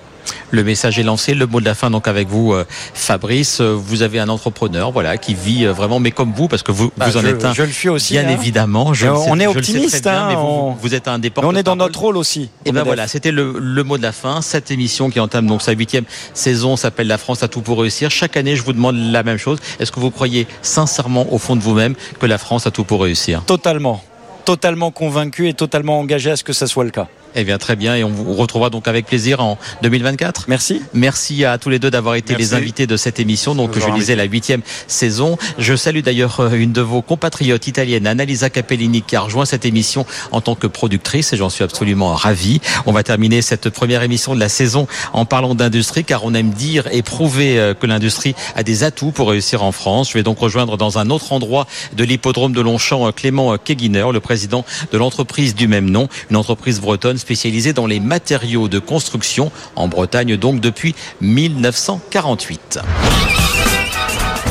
Le 0.52 0.64
message 0.64 0.98
est 1.00 1.04
lancé. 1.04 1.34
Le 1.34 1.46
mot 1.46 1.60
de 1.60 1.66
la 1.66 1.76
fin, 1.76 1.90
donc, 1.90 2.08
avec 2.08 2.28
vous, 2.28 2.54
euh, 2.54 2.66
Fabrice. 2.70 3.62
Euh, 3.62 3.74
vous 3.74 4.02
avez 4.02 4.20
un 4.20 4.30
entrepreneur, 4.30 4.92
voilà, 4.92 5.18
qui 5.18 5.34
vit 5.34 5.66
euh, 5.66 5.74
vraiment, 5.74 6.00
mais 6.00 6.12
comme 6.12 6.34
vous, 6.34 6.48
parce 6.48 6.64
que 6.64 6.72
vous, 6.72 6.92
bah, 6.98 7.08
vous 7.08 7.18
en 7.18 7.26
êtes 7.26 7.44
un. 7.46 7.54
Je 7.54 7.64
le 7.64 7.72
suis 7.72 7.90
aussi. 7.90 8.14
Bien 8.14 8.28
hein. 8.28 8.32
évidemment. 8.32 8.94
Je 8.94 9.08
on 9.08 9.40
est 9.40 9.48
optimiste, 9.48 10.08
hein, 10.08 10.28
mais 10.30 10.36
vous, 10.36 10.76
vous, 10.82 10.96
êtes 10.96 11.08
un 11.08 11.20
des 11.20 11.32
On 11.38 11.56
est 11.56 11.64
dans 11.64 11.76
notre 11.76 12.00
rôle 12.00 12.18
aussi. 12.18 12.44
Et 12.66 12.70
eh 12.70 12.72
ben 12.72 12.84
voilà, 12.84 13.08
c'était 13.08 13.32
le, 13.32 13.58
le, 13.60 13.84
mot 13.84 13.98
de 13.98 14.04
la 14.04 14.12
fin. 14.12 14.42
Cette 14.42 14.72
émission 14.72 15.10
qui 15.10 15.20
entame 15.20 15.48
donc 15.48 15.62
sa 15.62 15.72
huitième 15.72 16.06
saison 16.34 16.76
s'appelle 16.76 17.08
La 17.08 17.18
France 17.18 17.44
a 17.44 17.48
tout 17.48 17.62
pour 17.62 17.80
réussir. 17.80 18.10
Chaque 18.10 18.38
année, 18.38 18.56
je 18.56 18.64
vous 18.64 18.74
demande 18.74 18.96
la 18.96 19.24
même 19.24 19.38
chose. 19.38 19.60
Est-ce 19.80 19.92
que 19.92 20.00
vous 20.00 20.12
croyez 20.12 20.48
sincèrement, 20.62 21.32
au 21.32 21.38
fond 21.38 21.56
de 21.56 21.62
vous-même, 21.62 21.96
que 22.20 22.26
la 22.26 22.38
France 22.38 22.68
a 22.68 22.72
tout 22.72 22.84
pour 22.84 23.02
réussir? 23.02 23.44
Totalement 23.46 24.04
totalement 24.50 24.90
convaincu 24.90 25.48
et 25.48 25.54
totalement 25.54 26.00
engagé 26.00 26.32
à 26.32 26.36
ce 26.36 26.44
que 26.44 26.54
ça 26.54 26.66
soit 26.66 26.84
le 26.84 26.90
cas. 26.90 27.08
Eh 27.36 27.44
bien, 27.44 27.58
très 27.58 27.76
bien. 27.76 27.96
Et 27.96 28.04
on 28.04 28.10
vous 28.10 28.34
retrouvera 28.34 28.70
donc 28.70 28.88
avec 28.88 29.06
plaisir 29.06 29.40
en 29.40 29.58
2024. 29.84 30.46
Merci. 30.48 30.82
Merci 30.94 31.46
à 31.46 31.58
tous 31.58 31.70
les 31.70 31.78
deux 31.78 31.92
d'avoir 31.92 32.16
été 32.16 32.36
les 32.36 32.54
invités 32.54 32.88
de 32.88 32.98
cette 32.98 33.20
émission. 33.20 33.54
Donc, 33.54 33.78
je, 33.78 33.94
disais 33.94 34.16
la 34.16 34.24
huitième 34.24 34.62
saison. 34.88 35.38
Je 35.58 35.76
salue 35.76 36.00
d'ailleurs 36.00 36.40
euh, 36.40 36.52
une 36.54 36.72
de 36.72 36.82
vos 36.82 37.02
compatriotes 37.02 37.68
italiennes, 37.68 38.08
Annalisa 38.08 38.50
Capellini, 38.50 39.04
qui 39.04 39.16
a 39.16 39.22
rejoint 39.22 39.46
cette 39.46 39.66
émission 39.66 40.06
en 40.32 40.42
tant 40.42 40.56
que 40.56 40.68
productrice 40.68 41.34
et 41.34 41.38
j'en 41.38 41.50
suis 41.50 41.64
absolument 41.64 42.14
ravi. 42.14 42.62
On 42.86 42.92
va 42.92 43.04
terminer 43.04 43.42
cette 43.42 43.70
première 43.70 44.02
émission 44.02 44.34
de 44.34 44.40
la 44.40 44.50
saison 44.50 44.88
en 45.14 45.26
parlant 45.26 45.54
d'industrie, 45.54 46.04
car 46.04 46.24
on 46.26 46.34
aime 46.34 46.52
dire 46.52 46.88
et 46.92 47.04
prouver 47.04 47.60
euh, 47.60 47.74
que 47.74 47.86
l'industrie 47.86 48.36
a 48.56 48.64
des 48.64 48.84
atouts 48.84 49.12
pour 49.12 49.30
réussir 49.30 49.64
en 49.64 49.72
France. 49.72 50.10
Je 50.10 50.14
vais 50.16 50.24
donc 50.24 50.40
rejoindre 50.40 50.78
dans 50.78 50.98
un 50.98 51.10
autre 51.10 51.32
endroit 51.32 51.68
de 51.96 52.04
l'hippodrome 52.04 52.54
de 52.54 52.62
Longchamp 52.62 53.08
euh, 53.08 53.12
Clément 53.12 53.56
Keguiner, 53.58 54.08
le 54.12 54.20
président 54.20 54.66
de 54.92 54.98
l'entreprise 54.98 55.54
du 55.54 55.68
même 55.68 55.90
nom, 55.90 56.08
une 56.32 56.36
entreprise 56.36 56.80
bretonne 56.80 57.19
spécialisé 57.20 57.74
dans 57.74 57.86
les 57.86 58.00
matériaux 58.00 58.68
de 58.68 58.80
construction 58.80 59.52
en 59.76 59.88
Bretagne 59.88 60.38
donc 60.38 60.60
depuis 60.60 60.96
1948. 61.22 62.80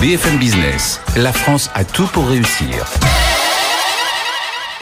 BFM 0.01 0.39
Business, 0.39 1.01
la 1.17 1.33
France 1.33 1.71
a 1.75 1.85
tout 1.85 2.07
pour 2.07 2.29
réussir. 2.29 2.87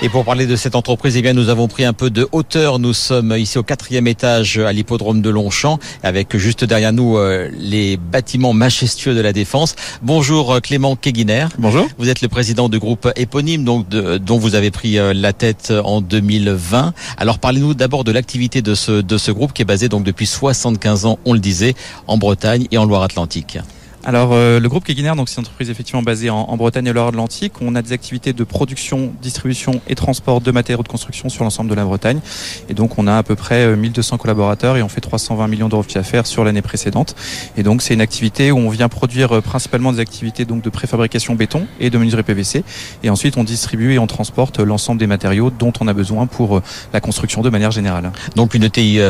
Et 0.03 0.11
pour 0.11 0.27
parler 0.27 0.47
de 0.47 0.57
cette 0.57 0.75
entreprise, 0.75 1.17
eh 1.17 1.23
bien, 1.23 1.33
nous 1.33 1.49
avons 1.49 1.69
pris 1.69 1.83
un 1.83 1.95
peu 1.95 2.11
de 2.11 2.29
hauteur. 2.33 2.79
Nous 2.79 2.93
sommes 2.93 3.35
ici 3.39 3.57
au 3.57 3.63
quatrième 3.63 4.07
étage 4.07 4.59
à 4.59 4.71
l'hippodrome 4.71 5.23
de 5.23 5.31
Longchamp, 5.31 5.79
avec 6.03 6.37
juste 6.37 6.65
derrière 6.65 6.93
nous 6.93 7.17
euh, 7.17 7.49
les 7.57 7.97
bâtiments 7.97 8.53
majestueux 8.53 9.15
de 9.15 9.23
la 9.23 9.33
Défense. 9.33 9.75
Bonjour 10.03 10.53
euh, 10.53 10.61
Clément 10.61 10.97
Keguiner. 10.97 11.47
Bonjour. 11.57 11.89
Vous 11.97 12.11
êtes 12.11 12.21
le 12.21 12.29
président 12.29 12.69
du 12.69 12.79
groupe 12.79 13.11
éponyme, 13.17 13.65
donc 13.65 13.89
dont 13.89 14.37
vous 14.37 14.55
avez 14.55 14.71
pris 14.71 14.99
euh, 14.99 15.15
la 15.15 15.33
tête 15.33 15.73
en 15.83 16.03
2020. 16.03 16.93
Alors 17.17 17.39
parlez-nous 17.39 17.73
d'abord 17.73 18.05
de 18.05 18.13
l'activité 18.13 18.61
de 18.61 18.75
ce 18.75 19.01
de 19.01 19.17
ce 19.17 19.31
groupe 19.31 19.55
qui 19.55 19.63
est 19.63 19.67
basé 19.67 19.89
donc 19.89 20.05
depuis 20.05 20.27
75 20.27 21.07
ans, 21.07 21.19
on 21.25 21.33
le 21.33 21.39
disait, 21.39 21.75
en 22.07 22.19
Bretagne 22.19 22.67
et 22.71 22.77
en 22.77 22.85
Loire-Atlantique. 22.85 23.59
Alors, 24.09 24.35
euh, 24.35 24.61
le 24.61 24.69
groupe 24.69 24.85
Keguiner, 24.85 25.15
donc 25.17 25.29
c'est 25.29 25.35
une 25.35 25.41
entreprise 25.41 25.69
effectivement 25.69 26.01
basée 26.01 26.31
en, 26.31 26.57
Bretagne 26.57 26.87
et 26.87 26.93
Loire-Atlantique. 26.93 27.55
On 27.61 27.75
a 27.75 27.83
des 27.83 27.91
activités 27.91 28.33
de 28.33 28.45
production, 28.45 29.13
distribution 29.21 29.81
et 29.89 29.97
transport 29.97 30.41
de 30.41 30.53
matériaux 30.53 30.85
de 30.85 30.89
construction 30.89 31.29
sur 31.29 31.43
l'ensemble 31.43 31.69
de 31.69 31.75
la 31.75 31.85
Bretagne. 31.85 32.21
Et 32.69 32.75
donc, 32.75 33.01
on 33.01 33.09
a 33.09 33.17
à 33.17 33.25
peu 33.25 33.35
près 33.35 33.75
1200 33.75 34.15
euh, 34.15 34.19
collaborateurs 34.19 34.77
et 34.77 34.83
on 34.85 34.89
fait 34.89 35.01
320 35.01 35.49
millions 35.49 35.69
d'euros 35.69 35.83
de 35.83 35.89
chiffre 35.89 35.99
d'affaires 35.99 36.29
sur 36.29 36.45
l'année 36.45 36.63
précédente. 36.63 37.17
Et 37.57 37.65
donc, 37.65 37.83
c'est 37.83 37.95
une 37.95 38.01
activité 38.01 38.53
où 38.53 38.59
on 38.59 38.71
vient 38.71 38.89
produire 38.89 39.39
euh, 39.39 39.41
principalement 39.41 39.93
des 39.93 39.99
activités 39.99 40.45
donc 40.45 40.63
de 40.63 40.71
préfabrication 40.71 41.35
béton 41.35 41.67
et 41.81 41.91
de 41.91 41.99
menuiserie 41.99 42.23
PVC. 42.23 42.63
Et 43.03 43.11
ensuite, 43.11 43.37
on 43.37 43.43
distribue 43.43 43.95
et 43.95 43.99
on 43.99 44.07
transporte 44.07 44.61
l'ensemble 44.61 45.01
des 45.01 45.09
matériaux 45.09 45.51
dont 45.51 45.73
on 45.81 45.89
a 45.89 45.93
besoin 45.93 46.29
pour 46.29 46.63
la 46.93 47.01
construction 47.01 47.43
de 47.43 47.51
manière 47.51 47.73
générale. 47.73 48.13
Donc, 48.37 48.55
une 48.55 48.63
ETI 48.63 49.01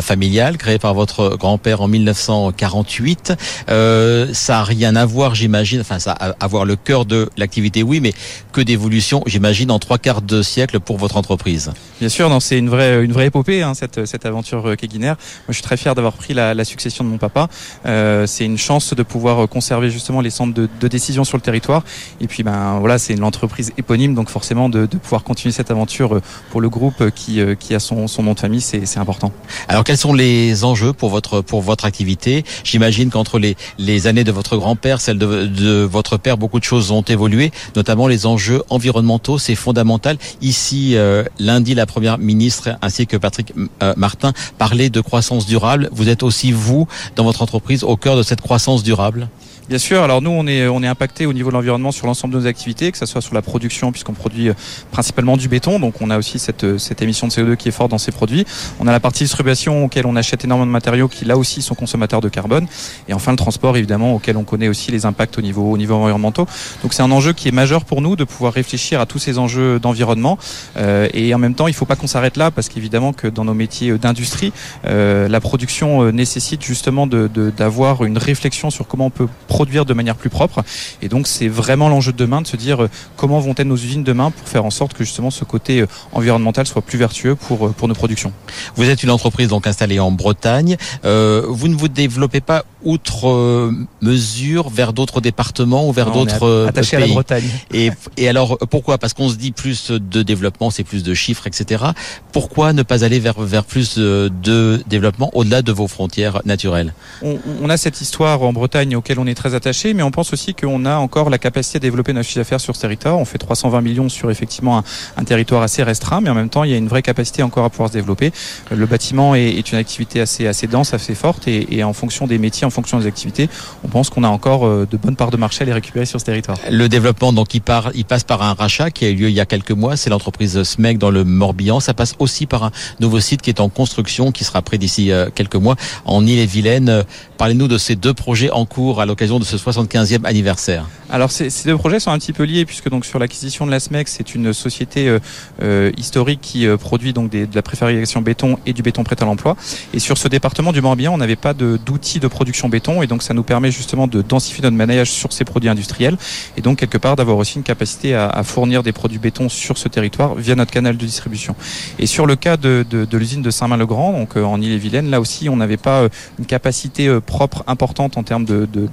familiale 0.00 0.56
créée 0.56 0.78
par 0.78 0.94
votre 0.94 1.36
grand-père 1.36 1.82
en 1.82 1.88
1948. 1.88 3.34
Euh, 3.68 4.32
ça 4.46 4.60
a 4.60 4.62
rien 4.62 4.94
à 4.94 5.04
voir, 5.04 5.34
j'imagine. 5.34 5.80
Enfin, 5.80 5.98
ça 5.98 6.12
a 6.12 6.36
à 6.38 6.46
voir 6.46 6.64
le 6.64 6.76
cœur 6.76 7.04
de 7.04 7.28
l'activité, 7.36 7.82
oui, 7.82 7.98
mais 7.98 8.12
que 8.52 8.60
d'évolution, 8.60 9.24
j'imagine, 9.26 9.72
en 9.72 9.80
trois 9.80 9.98
quarts 9.98 10.22
de 10.22 10.40
siècle 10.40 10.78
pour 10.78 10.98
votre 10.98 11.16
entreprise. 11.16 11.72
Bien 11.98 12.08
sûr, 12.08 12.28
non, 12.28 12.38
c'est 12.38 12.56
une 12.56 12.68
vraie, 12.68 13.04
une 13.04 13.12
vraie 13.12 13.26
épopée, 13.26 13.62
hein, 13.62 13.74
cette, 13.74 14.06
cette 14.06 14.24
aventure 14.24 14.68
euh, 14.68 14.76
Keguiner. 14.76 15.06
Moi, 15.06 15.16
je 15.48 15.54
suis 15.54 15.62
très 15.62 15.76
fier 15.76 15.96
d'avoir 15.96 16.12
pris 16.12 16.32
la, 16.32 16.54
la, 16.54 16.64
succession 16.64 17.02
de 17.02 17.08
mon 17.08 17.18
papa. 17.18 17.48
Euh, 17.86 18.26
c'est 18.26 18.44
une 18.44 18.58
chance 18.58 18.94
de 18.94 19.02
pouvoir 19.02 19.48
conserver 19.48 19.90
justement 19.90 20.20
les 20.20 20.30
centres 20.30 20.54
de, 20.54 20.68
de 20.80 20.88
décision 20.88 21.24
sur 21.24 21.36
le 21.36 21.42
territoire. 21.42 21.82
Et 22.20 22.28
puis, 22.28 22.44
ben 22.44 22.78
voilà, 22.78 22.98
c'est 22.98 23.14
une 23.14 23.24
entreprise 23.24 23.72
éponyme, 23.78 24.14
donc 24.14 24.28
forcément 24.28 24.68
de, 24.68 24.86
de, 24.86 24.96
pouvoir 24.96 25.24
continuer 25.24 25.52
cette 25.52 25.72
aventure 25.72 26.16
euh, 26.16 26.22
pour 26.50 26.60
le 26.60 26.68
groupe 26.68 27.10
qui, 27.10 27.40
euh, 27.40 27.56
qui 27.56 27.74
a 27.74 27.80
son, 27.80 28.06
son 28.06 28.22
nom 28.22 28.34
de 28.34 28.40
famille, 28.40 28.60
c'est 28.60 28.98
important. 28.98 29.32
Alors, 29.66 29.82
quels 29.82 29.98
sont 29.98 30.12
les 30.12 30.62
enjeux 30.62 30.92
pour 30.92 31.10
votre, 31.10 31.40
pour 31.40 31.62
votre 31.62 31.84
activité? 31.84 32.44
J'imagine 32.62 33.10
qu'entre 33.10 33.40
les, 33.40 33.56
les 33.78 34.06
années 34.06 34.22
de 34.26 34.32
votre 34.32 34.56
grand-père, 34.56 35.00
celle 35.00 35.18
de, 35.18 35.82
votre 35.84 36.18
père, 36.18 36.36
beaucoup 36.36 36.58
de 36.58 36.64
choses 36.64 36.90
ont 36.90 37.02
évolué, 37.02 37.52
notamment 37.74 38.08
les 38.08 38.26
enjeux 38.26 38.62
environnementaux, 38.68 39.38
c'est 39.38 39.54
fondamental. 39.54 40.18
Ici, 40.42 40.96
euh, 40.96 41.24
lundi, 41.38 41.74
la 41.74 41.86
première 41.86 42.18
ministre 42.18 42.76
ainsi 42.82 43.06
que 43.06 43.16
Patrick 43.16 43.54
euh, 43.82 43.94
Martin 43.96 44.32
parlaient 44.58 44.90
de 44.90 45.00
croissance 45.00 45.46
durable. 45.46 45.88
Vous 45.92 46.08
êtes 46.08 46.22
aussi, 46.22 46.52
vous, 46.52 46.86
dans 47.14 47.24
votre 47.24 47.40
entreprise, 47.40 47.84
au 47.84 47.96
cœur 47.96 48.16
de 48.16 48.22
cette 48.22 48.42
croissance 48.42 48.82
durable? 48.82 49.28
Bien 49.68 49.78
sûr. 49.78 50.00
Alors 50.00 50.22
nous, 50.22 50.30
on 50.30 50.46
est 50.46 50.68
on 50.68 50.80
est 50.84 50.86
impacté 50.86 51.26
au 51.26 51.32
niveau 51.32 51.50
de 51.50 51.54
l'environnement 51.54 51.90
sur 51.90 52.06
l'ensemble 52.06 52.34
de 52.34 52.38
nos 52.38 52.46
activités, 52.46 52.92
que 52.92 52.98
ce 52.98 53.04
soit 53.04 53.20
sur 53.20 53.34
la 53.34 53.42
production, 53.42 53.90
puisqu'on 53.90 54.12
produit 54.12 54.50
euh, 54.50 54.54
principalement 54.92 55.36
du 55.36 55.48
béton, 55.48 55.80
donc 55.80 56.00
on 56.00 56.08
a 56.10 56.18
aussi 56.18 56.38
cette 56.38 56.62
euh, 56.62 56.78
cette 56.78 57.02
émission 57.02 57.26
de 57.26 57.32
CO2 57.32 57.56
qui 57.56 57.66
est 57.66 57.72
forte 57.72 57.90
dans 57.90 57.98
ces 57.98 58.12
produits. 58.12 58.44
On 58.78 58.86
a 58.86 58.92
la 58.92 59.00
partie 59.00 59.24
distribution 59.24 59.84
auquel 59.84 60.06
on 60.06 60.14
achète 60.14 60.44
énormément 60.44 60.68
de 60.68 60.70
matériaux 60.70 61.08
qui 61.08 61.24
là 61.24 61.36
aussi 61.36 61.62
sont 61.62 61.74
consommateurs 61.74 62.20
de 62.20 62.28
carbone, 62.28 62.68
et 63.08 63.12
enfin 63.12 63.32
le 63.32 63.36
transport 63.36 63.76
évidemment 63.76 64.14
auquel 64.14 64.36
on 64.36 64.44
connaît 64.44 64.68
aussi 64.68 64.92
les 64.92 65.04
impacts 65.04 65.36
au 65.36 65.42
niveau 65.42 65.72
au 65.72 65.76
niveau 65.76 65.94
environnementaux. 65.94 66.46
Donc 66.84 66.94
c'est 66.94 67.02
un 67.02 67.10
enjeu 67.10 67.32
qui 67.32 67.48
est 67.48 67.52
majeur 67.52 67.84
pour 67.84 68.02
nous 68.02 68.14
de 68.14 68.22
pouvoir 68.22 68.52
réfléchir 68.52 69.00
à 69.00 69.06
tous 69.06 69.18
ces 69.18 69.36
enjeux 69.36 69.80
d'environnement, 69.80 70.38
euh, 70.76 71.08
et 71.12 71.34
en 71.34 71.38
même 71.38 71.54
temps 71.54 71.66
il 71.66 71.74
faut 71.74 71.86
pas 71.86 71.96
qu'on 71.96 72.06
s'arrête 72.06 72.36
là 72.36 72.52
parce 72.52 72.68
qu'évidemment 72.68 73.12
que 73.12 73.26
dans 73.26 73.44
nos 73.44 73.54
métiers 73.54 73.98
d'industrie, 73.98 74.52
euh, 74.84 75.26
la 75.26 75.40
production 75.40 76.12
nécessite 76.12 76.62
justement 76.62 77.08
de 77.08 77.26
d'avoir 77.56 78.04
une 78.04 78.16
réflexion 78.16 78.70
sur 78.70 78.86
comment 78.86 79.06
on 79.06 79.10
peut 79.10 79.26
produire 79.56 79.84
de 79.86 79.94
manière 79.94 80.16
plus 80.16 80.30
propre. 80.38 80.58
Et 81.02 81.08
donc 81.08 81.26
c'est 81.26 81.48
vraiment 81.48 81.88
l'enjeu 81.88 82.12
de 82.12 82.18
demain 82.18 82.42
de 82.42 82.46
se 82.46 82.56
dire 82.56 82.88
comment 83.16 83.38
vont 83.40 83.54
être 83.56 83.70
nos 83.74 83.76
usines 83.86 84.04
demain 84.04 84.30
pour 84.30 84.46
faire 84.48 84.64
en 84.64 84.70
sorte 84.70 84.92
que 84.92 85.02
justement 85.02 85.30
ce 85.30 85.44
côté 85.44 85.84
environnemental 86.12 86.66
soit 86.66 86.82
plus 86.82 86.98
vertueux 86.98 87.34
pour, 87.34 87.72
pour 87.72 87.88
nos 87.88 87.94
productions? 87.94 88.32
Vous 88.76 88.88
êtes 88.90 89.02
une 89.02 89.10
entreprise 89.10 89.48
donc 89.48 89.66
installée 89.66 89.98
en 89.98 90.10
Bretagne. 90.10 90.76
vous 91.02 91.68
ne 91.68 91.74
vous 91.74 91.88
développez 91.88 92.42
pas 92.42 92.64
outre 92.86 93.70
mesure 94.00 94.70
vers 94.70 94.92
d'autres 94.92 95.20
départements 95.20 95.88
ou 95.88 95.92
vers 95.92 96.10
d'autres 96.10 96.70
pays. 96.72 96.96
à 96.96 97.00
la 97.00 97.06
Bretagne. 97.06 97.48
Et, 97.72 97.90
et 98.16 98.28
alors 98.28 98.58
pourquoi? 98.70 98.98
Parce 98.98 99.12
qu'on 99.12 99.28
se 99.28 99.36
dit 99.36 99.52
plus 99.52 99.90
de 99.90 100.22
développement, 100.22 100.70
c'est 100.70 100.84
plus 100.84 101.02
de 101.02 101.14
chiffres, 101.14 101.46
etc. 101.46 101.84
Pourquoi 102.32 102.72
ne 102.72 102.82
pas 102.82 103.04
aller 103.04 103.18
vers, 103.18 103.40
vers 103.40 103.64
plus 103.64 103.98
de 103.98 104.82
développement 104.86 105.30
au-delà 105.34 105.62
de 105.62 105.72
vos 105.72 105.88
frontières 105.88 106.40
naturelles? 106.44 106.94
On, 107.22 107.38
on, 107.62 107.68
a 107.68 107.76
cette 107.76 108.00
histoire 108.00 108.42
en 108.42 108.52
Bretagne 108.52 108.96
auquel 108.96 109.18
on 109.18 109.26
est 109.26 109.34
très 109.34 109.54
attaché, 109.54 109.94
mais 109.94 110.02
on 110.02 110.10
pense 110.10 110.32
aussi 110.32 110.54
qu'on 110.54 110.84
a 110.84 110.96
encore 110.96 111.30
la 111.30 111.38
capacité 111.38 111.76
à 111.76 111.80
développer 111.80 112.12
notre 112.12 112.26
chiffre 112.26 112.40
d'affaires 112.40 112.60
sur 112.60 112.76
ce 112.76 112.80
territoire. 112.80 113.18
On 113.18 113.24
fait 113.24 113.38
320 113.38 113.80
millions 113.80 114.08
sur 114.08 114.30
effectivement 114.30 114.78
un, 114.78 114.84
un, 115.16 115.24
territoire 115.24 115.62
assez 115.62 115.82
restreint, 115.82 116.20
mais 116.20 116.30
en 116.30 116.34
même 116.34 116.48
temps, 116.48 116.64
il 116.64 116.70
y 116.70 116.74
a 116.74 116.76
une 116.76 116.88
vraie 116.88 117.02
capacité 117.02 117.42
encore 117.42 117.64
à 117.64 117.70
pouvoir 117.70 117.88
se 117.88 117.94
développer. 117.94 118.32
Le 118.70 118.86
bâtiment 118.86 119.34
est, 119.34 119.54
est 119.54 119.72
une 119.72 119.78
activité 119.78 120.20
assez, 120.20 120.46
assez 120.46 120.66
dense, 120.66 120.94
assez 120.94 121.14
forte, 121.14 121.48
et, 121.48 121.76
et, 121.76 121.84
en 121.84 121.92
fonction 121.92 122.26
des 122.26 122.38
métiers, 122.38 122.66
en 122.66 122.70
fonction 122.76 122.98
des 122.98 123.06
activités, 123.06 123.48
on 123.84 123.88
pense 123.88 124.10
qu'on 124.10 124.22
a 124.22 124.28
encore 124.28 124.66
euh, 124.66 124.86
de 124.90 124.96
bonnes 124.96 125.16
parts 125.16 125.30
de 125.30 125.36
marché 125.36 125.62
à 125.62 125.64
les 125.64 125.72
récupérer 125.72 126.06
sur 126.06 126.20
ce 126.20 126.24
territoire. 126.24 126.56
Le 126.70 126.88
développement, 126.88 127.32
donc, 127.32 127.54
il, 127.54 127.60
part, 127.60 127.90
il 127.94 128.04
passe 128.04 128.24
par 128.24 128.42
un 128.42 128.54
rachat 128.54 128.90
qui 128.90 129.04
a 129.04 129.08
eu 129.08 129.14
lieu 129.14 129.28
il 129.28 129.34
y 129.34 129.40
a 129.40 129.46
quelques 129.46 129.72
mois. 129.72 129.96
C'est 129.96 130.10
l'entreprise 130.10 130.62
SMEC 130.62 130.98
dans 130.98 131.10
le 131.10 131.24
Morbihan. 131.24 131.80
Ça 131.80 131.94
passe 131.94 132.14
aussi 132.18 132.46
par 132.46 132.64
un 132.64 132.70
nouveau 133.00 133.20
site 133.20 133.42
qui 133.42 133.50
est 133.50 133.60
en 133.60 133.68
construction, 133.68 134.30
qui 134.30 134.44
sera 134.44 134.62
prêt 134.62 134.78
d'ici 134.78 135.10
euh, 135.10 135.28
quelques 135.34 135.56
mois 135.56 135.76
en 136.04 136.24
Ille-et-Vilaine. 136.26 137.04
Parlez-nous 137.38 137.68
de 137.68 137.78
ces 137.78 137.96
deux 137.96 138.14
projets 138.14 138.50
en 138.50 138.64
cours 138.66 139.00
à 139.00 139.06
l'occasion 139.06 139.38
de 139.38 139.44
ce 139.44 139.56
75e 139.56 140.24
anniversaire. 140.24 140.86
Alors 141.10 141.30
ces, 141.30 141.50
ces, 141.50 141.68
deux 141.68 141.76
projets 141.76 142.00
sont 142.00 142.10
un 142.10 142.18
petit 142.18 142.32
peu 142.32 142.42
liés 142.44 142.64
puisque 142.64 142.90
donc 142.90 143.04
sur 143.04 143.18
l'acquisition 143.18 143.66
de 143.66 143.70
la 143.70 143.78
SMEC, 143.78 144.08
c'est 144.08 144.34
une 144.34 144.52
société 144.52 145.08
euh, 145.08 145.18
euh, 145.62 145.92
historique 145.96 146.40
qui 146.40 146.66
euh, 146.66 146.76
produit 146.76 147.12
donc 147.12 147.30
des, 147.30 147.46
de 147.46 147.54
la 147.54 147.62
préfabrication 147.62 148.22
béton 148.22 148.58
et 148.66 148.72
du 148.72 148.82
béton 148.82 149.04
prêt 149.04 149.16
à 149.20 149.24
l'emploi. 149.24 149.56
Et 149.94 150.00
sur 150.00 150.18
ce 150.18 150.28
département 150.28 150.72
du 150.72 150.80
Morbihan, 150.80 151.14
on 151.14 151.18
n'avait 151.18 151.36
pas 151.36 151.54
d'outils 151.54 152.18
de, 152.18 152.24
de, 152.24 152.28
production 152.28 152.65
béton 152.68 153.02
et 153.02 153.06
donc 153.06 153.22
ça 153.22 153.34
nous 153.34 153.42
permet 153.42 153.70
justement 153.70 154.06
de 154.06 154.22
densifier 154.22 154.62
notre 154.62 154.76
managage 154.76 155.10
sur 155.10 155.32
ces 155.32 155.44
produits 155.44 155.68
industriels 155.68 156.16
et 156.56 156.60
donc 156.60 156.78
quelque 156.78 156.98
part 156.98 157.16
d'avoir 157.16 157.36
aussi 157.36 157.56
une 157.56 157.64
capacité 157.64 158.14
à, 158.14 158.42
fournir 158.42 158.82
des 158.82 158.92
produits 158.92 159.18
béton 159.18 159.48
sur 159.48 159.78
ce 159.78 159.88
territoire 159.88 160.34
via 160.34 160.54
notre 160.54 160.70
canal 160.70 160.96
de 160.96 161.04
distribution. 161.04 161.56
Et 161.98 162.06
sur 162.06 162.26
le 162.26 162.36
cas 162.36 162.56
de, 162.56 162.84
l'usine 163.12 163.42
de 163.42 163.50
Saint-Main-le-Grand, 163.50 164.12
donc 164.12 164.36
en 164.36 164.60
Ille-et-Vilaine, 164.60 165.10
là 165.10 165.20
aussi 165.20 165.48
on 165.48 165.56
n'avait 165.56 165.76
pas 165.76 166.08
une 166.38 166.46
capacité 166.46 167.20
propre 167.20 167.64
importante 167.66 168.16
en 168.16 168.22
termes 168.22 168.44
de, 168.44 168.68
de, 168.72 168.88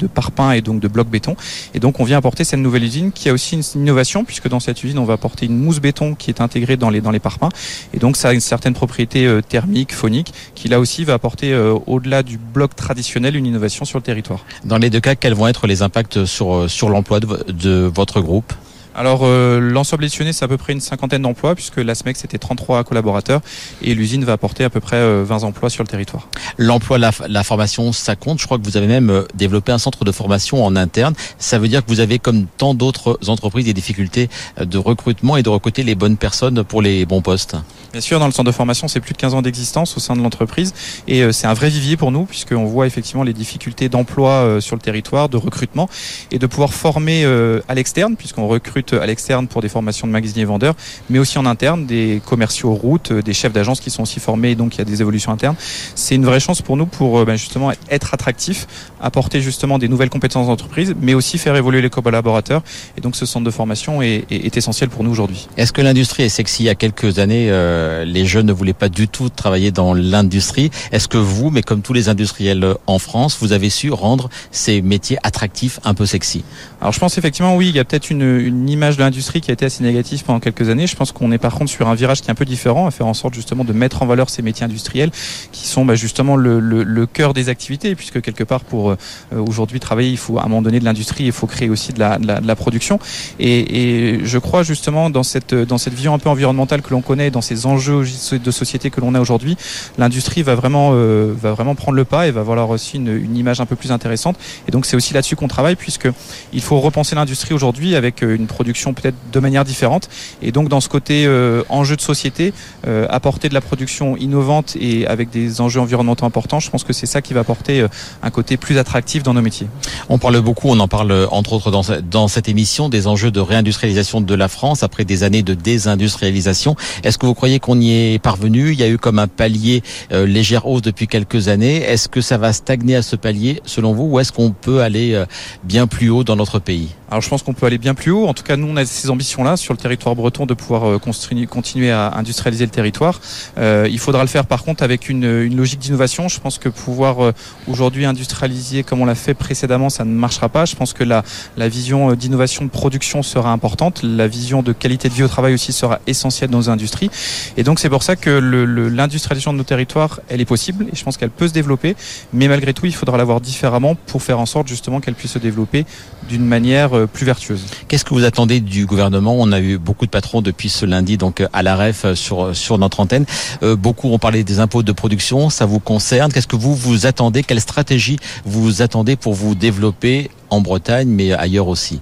et 0.55 0.61
donc 0.61 0.79
de 0.79 0.87
blocs 0.87 1.09
béton. 1.09 1.35
Et 1.73 1.79
donc 1.79 1.99
on 1.99 2.03
vient 2.03 2.17
apporter 2.17 2.43
cette 2.43 2.59
nouvelle 2.59 2.83
usine 2.83 3.11
qui 3.11 3.29
a 3.29 3.33
aussi 3.33 3.55
une 3.55 3.81
innovation 3.81 4.23
puisque 4.23 4.47
dans 4.47 4.59
cette 4.59 4.83
usine 4.83 4.97
on 4.99 5.05
va 5.05 5.13
apporter 5.13 5.45
une 5.45 5.57
mousse 5.57 5.79
béton 5.79 6.15
qui 6.15 6.29
est 6.29 6.41
intégrée 6.41 6.77
dans 6.77 6.89
les 6.89 7.01
dans 7.01 7.11
les 7.11 7.19
parpaings 7.19 7.49
et 7.93 7.99
donc 7.99 8.17
ça 8.17 8.29
a 8.29 8.33
une 8.33 8.39
certaine 8.39 8.73
propriété 8.73 9.25
euh, 9.25 9.41
thermique, 9.41 9.93
phonique 9.93 10.33
qui 10.55 10.67
là 10.67 10.79
aussi 10.79 11.03
va 11.03 11.13
apporter 11.13 11.53
euh, 11.53 11.77
au-delà 11.87 12.23
du 12.23 12.37
bloc 12.37 12.75
traditionnel 12.75 13.35
une 13.35 13.45
sur 13.85 13.97
le 13.97 14.03
territoire. 14.03 14.45
Dans 14.63 14.77
les 14.77 14.89
deux 14.89 14.99
cas, 14.99 15.15
quels 15.15 15.33
vont 15.33 15.47
être 15.47 15.67
les 15.67 15.81
impacts 15.81 16.25
sur 16.25 16.53
euh, 16.53 16.67
l'emploi 16.89 17.19
de 17.19 17.91
votre 17.93 18.21
groupe? 18.21 18.53
Alors 18.95 19.21
euh, 19.23 19.59
l'ensemble 19.59 20.03
éditionné 20.03 20.33
c'est 20.33 20.45
à 20.45 20.47
peu 20.47 20.57
près 20.57 20.73
une 20.73 20.81
cinquantaine 20.81 21.23
d'emplois 21.23 21.55
puisque 21.55 21.77
la 21.77 21.95
SMEC 21.95 22.15
c'était 22.17 22.37
33 22.37 22.83
collaborateurs 22.83 23.41
et 23.81 23.95
l'usine 23.95 24.23
va 24.23 24.33
apporter 24.33 24.63
à 24.63 24.69
peu 24.69 24.79
près 24.79 24.97
20 24.97 25.03
euh, 25.03 25.47
emplois 25.47 25.69
sur 25.69 25.83
le 25.83 25.87
territoire. 25.87 26.27
L'emploi, 26.57 26.97
la, 26.97 27.11
la, 27.27 27.43
formation, 27.43 27.91
ça 27.91 28.15
compte. 28.15 28.39
Je 28.39 28.45
crois 28.45 28.57
que 28.57 28.63
vous 28.63 28.77
avez 28.77 28.87
même 28.87 29.09
euh, 29.09 29.23
développé 29.33 29.71
un 29.71 29.77
centre 29.77 30.05
de 30.05 30.11
formation 30.11 30.63
en 30.63 30.75
interne. 30.75 31.15
Ça 31.39 31.57
veut 31.57 31.67
dire 31.67 31.83
que 31.83 31.89
vous 31.89 31.99
avez 31.99 32.19
comme 32.19 32.45
tant 32.57 32.73
d'autres 32.73 33.19
entreprises 33.27 33.65
des 33.65 33.73
difficultés 33.73 34.29
de 34.59 34.77
recrutement 34.77 35.37
et 35.37 35.43
de 35.43 35.49
recruter 35.49 35.83
les 35.83 35.95
bonnes 35.95 36.17
personnes 36.17 36.63
pour 36.63 36.81
les 36.81 37.05
bons 37.05 37.21
postes. 37.21 37.55
Bien 37.91 38.01
sûr, 38.01 38.19
dans 38.19 38.25
le 38.25 38.31
centre 38.31 38.47
de 38.47 38.55
formation, 38.55 38.87
c'est 38.87 38.99
plus 38.99 39.13
de 39.13 39.17
15 39.17 39.33
ans 39.33 39.41
d'existence 39.41 39.97
au 39.97 39.99
sein 39.99 40.15
de 40.15 40.21
l'entreprise 40.21 40.73
et 41.07 41.31
c'est 41.31 41.47
un 41.47 41.53
vrai 41.53 41.69
vivier 41.69 41.95
pour 41.95 42.11
nous 42.11 42.25
puisqu'on 42.25 42.65
voit 42.65 42.87
effectivement 42.87 43.23
les 43.23 43.33
difficultés 43.33 43.89
d'emploi 43.89 44.57
sur 44.61 44.75
le 44.75 44.81
territoire, 44.81 45.29
de 45.29 45.37
recrutement 45.37 45.87
et 46.31 46.39
de 46.39 46.47
pouvoir 46.47 46.73
former 46.73 47.23
à 47.67 47.75
l'externe 47.75 48.15
puisqu'on 48.15 48.47
recrute 48.47 48.82
à 48.91 49.05
l'externe 49.05 49.47
pour 49.47 49.61
des 49.61 49.69
formations 49.69 50.05
de 50.07 50.11
magasiniers 50.11 50.45
vendeurs, 50.45 50.75
mais 51.09 51.19
aussi 51.19 51.37
en 51.37 51.45
interne, 51.45 51.85
des 51.85 52.21
commerciaux 52.25 52.73
route, 52.73 53.11
euh, 53.11 53.21
des 53.21 53.33
chefs 53.33 53.53
d'agence 53.53 53.79
qui 53.79 53.89
sont 53.89 54.03
aussi 54.03 54.19
formés, 54.19 54.55
donc 54.55 54.75
il 54.75 54.79
y 54.79 54.81
a 54.81 54.85
des 54.85 55.01
évolutions 55.01 55.31
internes. 55.31 55.55
C'est 55.95 56.15
une 56.15 56.25
vraie 56.25 56.39
chance 56.39 56.61
pour 56.61 56.75
nous 56.75 56.85
pour 56.85 57.19
euh, 57.19 57.25
ben, 57.25 57.35
justement 57.35 57.71
être 57.89 58.13
attractif, 58.13 58.67
apporter 59.01 59.41
justement 59.41 59.79
des 59.79 59.87
nouvelles 59.87 60.09
compétences 60.09 60.47
d'entreprise, 60.47 60.93
mais 60.99 61.13
aussi 61.13 61.37
faire 61.37 61.55
évoluer 61.55 61.81
les 61.81 61.89
collaborateurs. 61.89 62.61
Et 62.97 63.01
donc 63.01 63.15
ce 63.15 63.25
centre 63.25 63.45
de 63.45 63.51
formation 63.51 64.01
est, 64.01 64.25
est, 64.29 64.45
est 64.45 64.57
essentiel 64.57 64.89
pour 64.89 65.03
nous 65.03 65.11
aujourd'hui. 65.11 65.47
Est-ce 65.57 65.71
que 65.71 65.81
l'industrie 65.81 66.23
est 66.23 66.29
sexy? 66.29 66.63
Il 66.63 66.65
y 66.65 66.69
a 66.69 66.75
quelques 66.75 67.19
années, 67.19 67.47
euh, 67.49 68.05
les 68.05 68.25
jeunes 68.25 68.47
ne 68.47 68.53
voulaient 68.53 68.73
pas 68.73 68.89
du 68.89 69.07
tout 69.07 69.29
travailler 69.29 69.71
dans 69.71 69.93
l'industrie. 69.93 70.71
Est-ce 70.91 71.07
que 71.07 71.17
vous, 71.17 71.49
mais 71.49 71.61
comme 71.61 71.81
tous 71.81 71.93
les 71.93 72.09
industriels 72.09 72.75
en 72.87 72.99
France, 72.99 73.37
vous 73.41 73.53
avez 73.53 73.69
su 73.69 73.91
rendre 73.91 74.29
ces 74.51 74.81
métiers 74.81 75.17
attractifs, 75.23 75.79
un 75.83 75.93
peu 75.93 76.05
sexy? 76.05 76.43
Alors 76.81 76.93
je 76.93 76.99
pense 76.99 77.17
effectivement 77.17 77.55
oui, 77.55 77.69
il 77.69 77.75
y 77.75 77.79
a 77.79 77.85
peut-être 77.85 78.09
une, 78.09 78.21
une 78.21 78.65
image 78.73 78.97
de 78.97 79.03
l'industrie 79.03 79.41
qui 79.41 79.51
a 79.51 79.53
été 79.53 79.65
assez 79.65 79.83
négative 79.83 80.23
pendant 80.23 80.39
quelques 80.39 80.69
années. 80.69 80.87
Je 80.87 80.95
pense 80.95 81.11
qu'on 81.11 81.31
est 81.31 81.37
par 81.37 81.53
contre 81.55 81.71
sur 81.71 81.87
un 81.87 81.95
virage 81.95 82.21
qui 82.21 82.27
est 82.27 82.31
un 82.31 82.35
peu 82.35 82.45
différent, 82.45 82.87
à 82.87 82.91
faire 82.91 83.07
en 83.07 83.13
sorte 83.13 83.33
justement 83.33 83.63
de 83.63 83.73
mettre 83.73 84.03
en 84.03 84.05
valeur 84.05 84.29
ces 84.29 84.41
métiers 84.41 84.65
industriels 84.65 85.11
qui 85.51 85.67
sont 85.67 85.85
bah, 85.85 85.95
justement 85.95 86.35
le, 86.35 87.05
cœur 87.05 87.33
des 87.33 87.49
activités, 87.49 87.95
puisque 87.95 88.21
quelque 88.21 88.43
part 88.43 88.61
pour 88.61 88.91
euh, 88.91 88.97
aujourd'hui 89.35 89.79
travailler, 89.79 90.09
il 90.09 90.17
faut 90.17 90.39
à 90.39 90.43
un 90.43 90.47
moment 90.47 90.61
donné 90.61 90.79
de 90.79 90.85
l'industrie, 90.85 91.25
il 91.25 91.31
faut 91.31 91.47
créer 91.47 91.69
aussi 91.69 91.93
de 91.93 91.99
la, 91.99 92.55
production. 92.55 92.99
Et, 93.39 94.19
je 94.23 94.37
crois 94.37 94.63
justement 94.63 95.09
dans 95.09 95.23
cette, 95.23 95.53
dans 95.53 95.77
cette 95.77 95.93
vision 95.93 96.13
un 96.13 96.19
peu 96.19 96.29
environnementale 96.29 96.81
que 96.81 96.91
l'on 96.91 97.01
connaît, 97.01 97.31
dans 97.31 97.41
ces 97.41 97.65
enjeux 97.65 98.03
de 98.31 98.51
société 98.51 98.89
que 98.89 99.01
l'on 99.01 99.15
a 99.15 99.19
aujourd'hui, 99.19 99.57
l'industrie 99.97 100.43
va 100.43 100.55
vraiment, 100.55 100.91
euh, 100.93 101.33
va 101.39 101.51
vraiment 101.51 101.75
prendre 101.75 101.95
le 101.95 102.05
pas 102.05 102.27
et 102.27 102.31
va 102.31 102.41
avoir 102.41 102.69
aussi 102.69 102.97
une, 102.97 103.15
une 103.15 103.37
image 103.37 103.61
un 103.61 103.65
peu 103.65 103.75
plus 103.75 103.91
intéressante. 103.91 104.37
Et 104.67 104.71
donc 104.71 104.85
c'est 104.85 104.95
aussi 104.95 105.13
là-dessus 105.13 105.35
qu'on 105.35 105.47
travaille, 105.47 105.75
puisque 105.75 106.07
il 106.51 106.61
faut 106.61 106.79
repenser 106.79 107.15
l'industrie 107.15 107.53
aujourd'hui 107.53 107.95
avec 107.95 108.23
euh, 108.23 108.35
une 108.35 108.47
production 108.47 108.62
production 108.63 108.93
peut-être 108.93 109.17
de 109.33 109.39
manière 109.41 109.65
différente. 109.65 110.07
Et 110.41 110.53
donc 110.53 110.69
dans 110.69 110.79
ce 110.79 110.87
côté 110.87 111.25
euh, 111.25 111.63
enjeu 111.67 111.97
de 111.97 112.01
société, 112.01 112.53
euh, 112.87 113.05
apporter 113.09 113.49
de 113.49 113.53
la 113.53 113.59
production 113.59 114.15
innovante 114.15 114.77
et 114.79 115.05
avec 115.05 115.29
des 115.29 115.59
enjeux 115.59 115.81
environnementaux 115.81 116.25
importants, 116.25 116.61
je 116.61 116.69
pense 116.69 116.85
que 116.85 116.93
c'est 116.93 117.09
ça 117.15 117.21
qui 117.21 117.33
va 117.33 117.41
apporter 117.41 117.81
euh, 117.81 117.87
un 118.21 118.29
côté 118.29 118.55
plus 118.55 118.77
attractif 118.77 119.21
dans 119.21 119.33
nos 119.33 119.41
métiers. 119.41 119.67
On 120.07 120.17
parle 120.17 120.39
beaucoup, 120.39 120.69
on 120.69 120.79
en 120.79 120.87
parle 120.87 121.27
entre 121.31 121.51
autres 121.53 121.71
dans, 121.71 121.83
dans 122.09 122.29
cette 122.29 122.47
émission, 122.47 122.87
des 122.87 123.05
enjeux 123.07 123.31
de 123.31 123.41
réindustrialisation 123.41 124.21
de 124.21 124.35
la 124.35 124.47
France 124.47 124.81
après 124.81 125.03
des 125.03 125.23
années 125.23 125.43
de 125.43 125.53
désindustrialisation. 125.53 126.77
Est-ce 127.03 127.17
que 127.17 127.25
vous 127.25 127.33
croyez 127.33 127.59
qu'on 127.59 127.79
y 127.81 127.91
est 127.91 128.19
parvenu? 128.19 128.71
Il 128.71 128.79
y 128.79 128.83
a 128.83 128.89
eu 128.89 128.97
comme 128.97 129.19
un 129.19 129.27
palier 129.27 129.83
euh, 130.13 130.25
légère 130.25 130.67
hausse 130.67 130.81
depuis 130.81 131.07
quelques 131.07 131.49
années. 131.49 131.77
Est-ce 131.81 132.07
que 132.07 132.21
ça 132.21 132.37
va 132.37 132.53
stagner 132.53 132.95
à 132.95 133.01
ce 133.01 133.17
palier 133.17 133.61
selon 133.65 133.93
vous 133.93 134.05
ou 134.05 134.19
est-ce 134.19 134.31
qu'on 134.31 134.51
peut 134.51 134.81
aller 134.81 135.13
euh, 135.13 135.25
bien 135.63 135.85
plus 135.85 136.09
haut 136.09 136.23
dans 136.23 136.37
notre 136.37 136.59
pays? 136.59 136.89
Alors 137.09 137.21
je 137.21 137.29
pense 137.29 137.43
qu'on 137.43 137.53
peut 137.53 137.67
aller 137.67 137.77
bien 137.77 137.93
plus 137.93 138.11
haut. 138.11 138.25
En 138.25 138.33
tout 138.33 138.43
cas, 138.43 138.52
nous, 138.57 138.67
on 138.67 138.77
a 138.77 138.85
ces 138.85 139.09
ambitions-là 139.09 139.57
sur 139.57 139.73
le 139.73 139.77
territoire 139.77 140.15
breton 140.15 140.45
de 140.45 140.53
pouvoir 140.53 140.83
euh, 140.89 140.99
continuer 140.99 141.91
à 141.91 142.13
industrialiser 142.15 142.65
le 142.65 142.71
territoire. 142.71 143.19
Euh, 143.57 143.87
il 143.89 143.99
faudra 143.99 144.21
le 144.21 144.27
faire 144.27 144.45
par 144.45 144.63
contre 144.63 144.83
avec 144.83 145.09
une, 145.09 145.55
logique 145.55 145.79
d'innovation. 145.79 146.27
Je 146.27 146.39
pense 146.39 146.57
que 146.57 146.69
pouvoir 146.69 147.23
euh, 147.23 147.31
aujourd'hui 147.67 148.05
industrialiser 148.05 148.83
comme 148.83 149.01
on 149.01 149.05
l'a 149.05 149.15
fait 149.15 149.33
précédemment, 149.33 149.89
ça 149.89 150.05
ne 150.05 150.13
marchera 150.13 150.49
pas. 150.49 150.65
Je 150.65 150.75
pense 150.75 150.93
que 150.93 151.03
la, 151.03 151.23
la 151.57 151.69
vision 151.69 152.13
d'innovation 152.13 152.65
de 152.65 152.69
production 152.69 153.23
sera 153.23 153.51
importante. 153.51 154.01
La 154.03 154.27
vision 154.27 154.61
de 154.61 154.73
qualité 154.73 155.09
de 155.09 155.13
vie 155.13 155.23
au 155.23 155.27
travail 155.27 155.53
aussi 155.53 155.73
sera 155.73 155.99
essentielle 156.07 156.49
dans 156.49 156.57
nos 156.57 156.69
industries. 156.69 157.09
Et 157.57 157.63
donc 157.63 157.79
c'est 157.79 157.89
pour 157.89 158.03
ça 158.03 158.15
que 158.15 158.29
l'industrialisation 158.29 159.53
de 159.53 159.57
nos 159.57 159.63
territoires, 159.63 160.19
elle 160.29 160.41
est 160.41 160.45
possible 160.45 160.85
et 160.91 160.95
je 160.95 161.03
pense 161.03 161.17
qu'elle 161.17 161.29
peut 161.29 161.47
se 161.47 161.53
développer. 161.53 161.95
Mais 162.33 162.47
malgré 162.47 162.73
tout, 162.73 162.85
il 162.85 162.95
faudra 162.95 163.17
l'avoir 163.17 163.41
différemment 163.41 163.95
pour 163.95 164.21
faire 164.21 164.39
en 164.39 164.45
sorte 164.45 164.67
justement 164.67 164.99
qu'elle 164.99 165.15
puisse 165.15 165.31
se 165.31 165.39
développer 165.39 165.85
d'une 166.29 166.45
manière 166.45 166.91
plus 167.11 167.25
vertueuse. 167.25 167.65
Qu'est-ce 167.87 168.05
que 168.05 168.13
vous 168.13 168.23
attendez 168.23 168.42
du 168.45 168.85
gouvernement 168.85 169.35
On 169.37 169.51
a 169.51 169.59
eu 169.59 169.77
beaucoup 169.77 170.05
de 170.05 170.11
patrons 170.11 170.41
depuis 170.41 170.69
ce 170.69 170.85
lundi 170.85 171.17
donc 171.17 171.43
à 171.53 171.63
la 171.63 171.75
REF 171.75 172.13
sur, 172.13 172.55
sur 172.55 172.77
notre 172.77 172.99
antenne. 172.99 173.25
Euh, 173.63 173.75
beaucoup 173.75 174.09
ont 174.09 174.19
parlé 174.19 174.43
des 174.43 174.59
impôts 174.59 174.83
de 174.83 174.91
production, 174.91 175.49
ça 175.49 175.65
vous 175.65 175.79
concerne. 175.79 176.31
Qu'est-ce 176.31 176.47
que 176.47 176.55
vous 176.55 176.75
vous 176.75 177.05
attendez? 177.05 177.43
Quelle 177.43 177.61
stratégie 177.61 178.17
vous 178.45 178.81
attendez 178.81 179.15
pour 179.15 179.33
vous 179.33 179.55
développer 179.55 180.29
en 180.49 180.61
Bretagne 180.61 181.07
mais 181.07 181.33
ailleurs 181.33 181.67
aussi? 181.67 182.01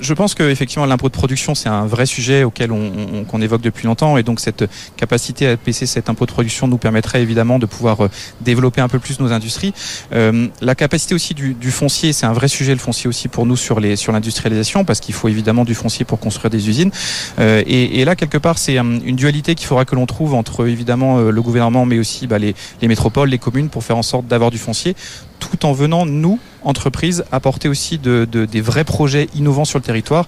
Je 0.00 0.14
pense 0.14 0.34
que 0.34 0.42
effectivement 0.42 0.86
l'impôt 0.86 1.08
de 1.08 1.14
production 1.14 1.54
c'est 1.54 1.68
un 1.68 1.86
vrai 1.86 2.06
sujet 2.06 2.44
auquel 2.44 2.72
on, 2.72 3.24
on 3.30 3.42
évoque 3.42 3.62
depuis 3.62 3.86
longtemps 3.86 4.16
et 4.16 4.22
donc 4.22 4.40
cette 4.40 4.64
capacité 4.96 5.48
à 5.48 5.56
baisser 5.56 5.86
cet 5.86 6.08
impôt 6.08 6.26
de 6.26 6.30
production 6.30 6.68
nous 6.68 6.78
permettrait 6.78 7.22
évidemment 7.22 7.58
de 7.58 7.66
pouvoir 7.66 8.04
euh, 8.04 8.08
développer 8.40 8.80
un 8.80 8.88
peu 8.88 8.98
plus 8.98 9.20
nos 9.20 9.32
industries. 9.32 9.74
Euh, 10.12 10.48
la 10.60 10.74
capacité 10.74 11.14
aussi 11.14 11.34
du, 11.34 11.54
du 11.54 11.70
foncier 11.70 12.12
c'est 12.12 12.26
un 12.26 12.32
vrai 12.32 12.48
sujet 12.48 12.72
le 12.72 12.78
foncier 12.78 13.08
aussi 13.08 13.28
pour 13.28 13.46
nous 13.46 13.56
sur 13.56 13.80
les 13.80 13.96
sur 13.96 14.12
l'industrialisation 14.12 14.84
parce 14.84 15.00
qu'il 15.00 15.14
faut 15.14 15.28
évidemment 15.28 15.64
du 15.64 15.74
foncier 15.74 16.04
pour 16.04 16.18
construire 16.18 16.50
des 16.50 16.68
usines 16.68 16.90
euh, 17.38 17.62
et, 17.66 18.00
et, 18.00 18.04
là 18.04 18.16
quelque 18.16 18.38
part 18.38 18.58
c'est 18.58 18.78
euh, 18.78 18.82
une 19.04 19.16
dualité 19.16 19.54
qu'il 19.54 19.66
faudra 19.66 19.84
que 19.84 19.94
l'on 19.94 20.06
trouve 20.06 20.34
entre 20.34 20.66
évidemment 20.66 21.18
euh, 21.18 21.30
le 21.30 21.42
gouvernement 21.42 21.86
mais 21.86 21.98
aussi 21.98 22.26
bah, 22.26 22.38
les, 22.38 22.54
les 22.80 22.88
métropoles, 22.88 23.28
les 23.28 23.38
communes 23.38 23.68
pour 23.68 23.84
faire 23.84 23.96
en 23.96 24.02
sorte 24.02 24.26
d'avoir 24.26 24.50
du 24.50 24.58
foncier 24.58 24.94
tout 25.50 25.66
en 25.66 25.72
venant, 25.72 26.06
nous, 26.06 26.38
entreprises, 26.64 27.24
apporter 27.32 27.68
aussi 27.68 27.98
de, 27.98 28.26
de, 28.30 28.44
des 28.44 28.60
vrais 28.60 28.84
projets 28.84 29.28
innovants 29.34 29.64
sur 29.64 29.78
le 29.78 29.84
territoire. 29.84 30.26